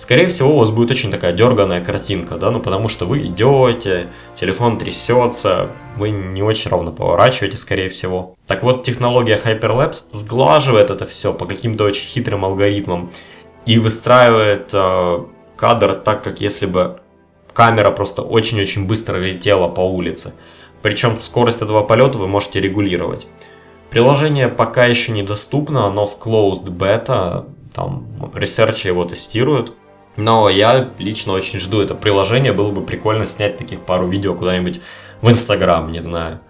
скорее 0.00 0.26
всего, 0.26 0.54
у 0.54 0.58
вас 0.58 0.70
будет 0.70 0.90
очень 0.90 1.10
такая 1.10 1.32
дерганая 1.32 1.84
картинка, 1.84 2.36
да, 2.36 2.50
ну 2.50 2.60
потому 2.60 2.88
что 2.88 3.04
вы 3.04 3.26
идете, 3.26 4.08
телефон 4.34 4.78
трясется, 4.78 5.68
вы 5.96 6.10
не 6.10 6.42
очень 6.42 6.70
ровно 6.70 6.90
поворачиваете, 6.90 7.58
скорее 7.58 7.90
всего. 7.90 8.34
Так 8.46 8.62
вот, 8.62 8.82
технология 8.82 9.38
Hyperlapse 9.42 10.04
сглаживает 10.12 10.90
это 10.90 11.04
все 11.04 11.34
по 11.34 11.44
каким-то 11.44 11.84
очень 11.84 12.08
хитрым 12.08 12.44
алгоритмам 12.44 13.10
и 13.66 13.78
выстраивает 13.78 14.70
э, 14.72 15.18
кадр 15.56 15.94
так, 15.94 16.24
как 16.24 16.40
если 16.40 16.64
бы 16.64 17.00
камера 17.52 17.90
просто 17.90 18.22
очень-очень 18.22 18.86
быстро 18.86 19.18
летела 19.18 19.68
по 19.68 19.80
улице. 19.80 20.32
Причем 20.82 21.18
скорость 21.20 21.62
этого 21.62 21.82
полета 21.82 22.18
вы 22.18 22.26
можете 22.26 22.60
регулировать. 22.60 23.26
Приложение 23.90 24.48
пока 24.48 24.86
еще 24.86 25.12
недоступно, 25.12 25.86
оно 25.86 26.06
в 26.06 26.18
closed 26.18 26.66
beta, 26.66 27.46
там 27.74 28.06
research 28.34 28.76
-и 28.76 28.86
его 28.86 29.04
тестируют. 29.04 29.74
Но 30.16 30.48
я 30.48 30.90
лично 30.98 31.32
очень 31.32 31.60
жду 31.60 31.80
это 31.80 31.94
приложение. 31.94 32.52
Было 32.52 32.70
бы 32.70 32.82
прикольно 32.82 33.26
снять 33.26 33.56
таких 33.56 33.80
пару 33.80 34.06
видео 34.06 34.34
куда-нибудь 34.34 34.80
в 35.22 35.30
Инстаграм, 35.30 35.90
не 35.90 36.00
знаю. 36.00 36.40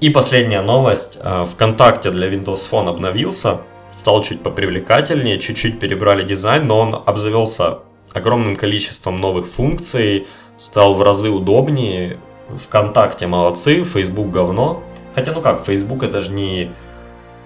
И 0.00 0.10
последняя 0.10 0.62
новость. 0.62 1.18
Э, 1.22 1.44
ВКонтакте 1.44 2.10
для 2.10 2.28
Windows 2.28 2.68
Phone 2.70 2.88
обновился. 2.88 3.60
Стал 3.94 4.22
чуть 4.22 4.42
попривлекательнее, 4.42 5.38
чуть-чуть 5.38 5.78
перебрали 5.78 6.24
дизайн, 6.24 6.66
но 6.66 6.78
он 6.78 7.02
обзавелся 7.06 7.80
огромным 8.12 8.56
количеством 8.56 9.20
новых 9.20 9.46
функций, 9.46 10.26
стал 10.56 10.94
в 10.94 11.02
разы 11.02 11.30
удобнее. 11.30 12.18
ВКонтакте 12.48 13.26
молодцы, 13.26 13.84
Facebook 13.84 14.30
говно. 14.30 14.82
Хотя, 15.14 15.32
ну 15.32 15.40
как, 15.42 15.64
Facebook 15.64 16.02
это 16.02 16.20
же 16.20 16.32
не, 16.32 16.72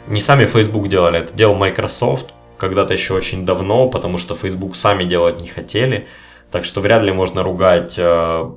не 0.07 0.21
сами 0.21 0.47
Facebook 0.47 0.89
делали, 0.89 1.21
это 1.21 1.33
делал 1.33 1.55
Microsoft 1.55 2.33
когда-то 2.59 2.95
еще 2.95 3.15
очень 3.15 3.45
давно, 3.45 3.89
потому 3.89 4.19
что 4.19 4.35
Facebook 4.35 4.77
сами 4.77 5.05
делать 5.05 5.41
не 5.41 5.49
хотели. 5.49 6.09
Так 6.51 6.65
что 6.65 6.81
вряд 6.81 7.03
ли 7.03 7.13
можно 7.13 7.43
ругать 7.43 7.97
э, 7.99 8.51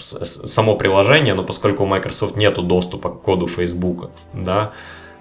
само 0.00 0.76
приложение, 0.76 1.34
но 1.34 1.44
поскольку 1.44 1.84
у 1.84 1.86
Microsoft 1.86 2.36
нет 2.36 2.54
доступа 2.66 3.10
к 3.10 3.22
коду 3.22 3.46
Facebook, 3.46 4.10
да, 4.32 4.72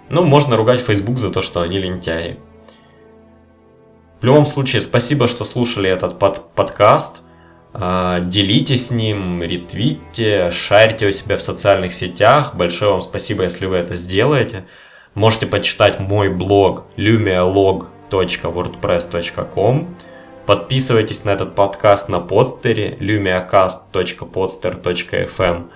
ну, 0.09 0.23
можно 0.23 0.57
ругать 0.57 0.81
Facebook 0.81 1.19
за 1.19 1.29
то, 1.29 1.41
что 1.41 1.61
они 1.61 1.77
лентяи. 1.77 2.39
В 4.21 4.25
любом 4.25 4.45
случае, 4.45 4.81
спасибо, 4.81 5.27
что 5.27 5.45
слушали 5.45 5.89
этот 5.89 6.17
под 6.19 6.53
подкаст. 6.53 7.21
Э, 7.73 8.21
делитесь 8.23 8.87
с 8.87 8.91
ним, 8.91 9.43
ретвитьте, 9.43 10.51
шарьте 10.51 11.07
у 11.07 11.11
себя 11.11 11.37
в 11.37 11.43
социальных 11.43 11.93
сетях. 11.93 12.55
Большое 12.55 12.91
вам 12.91 13.01
спасибо, 13.01 13.43
если 13.43 13.65
вы 13.65 13.77
это 13.77 13.95
сделаете. 13.95 14.65
Можете 15.13 15.45
почитать 15.45 15.99
мой 15.99 16.29
блог 16.29 16.85
lumialog.com 16.97 17.99
wordpress.com. 18.09 19.95
Подписывайтесь 20.45 21.25
на 21.25 21.31
этот 21.31 21.55
подкаст 21.55 22.07
на 22.09 22.19
подстере 22.19 22.95
lumiacast.podster.fm. 22.99 25.69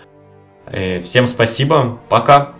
Э, 0.66 1.02
всем 1.02 1.28
спасибо, 1.28 2.00
пока! 2.10 2.54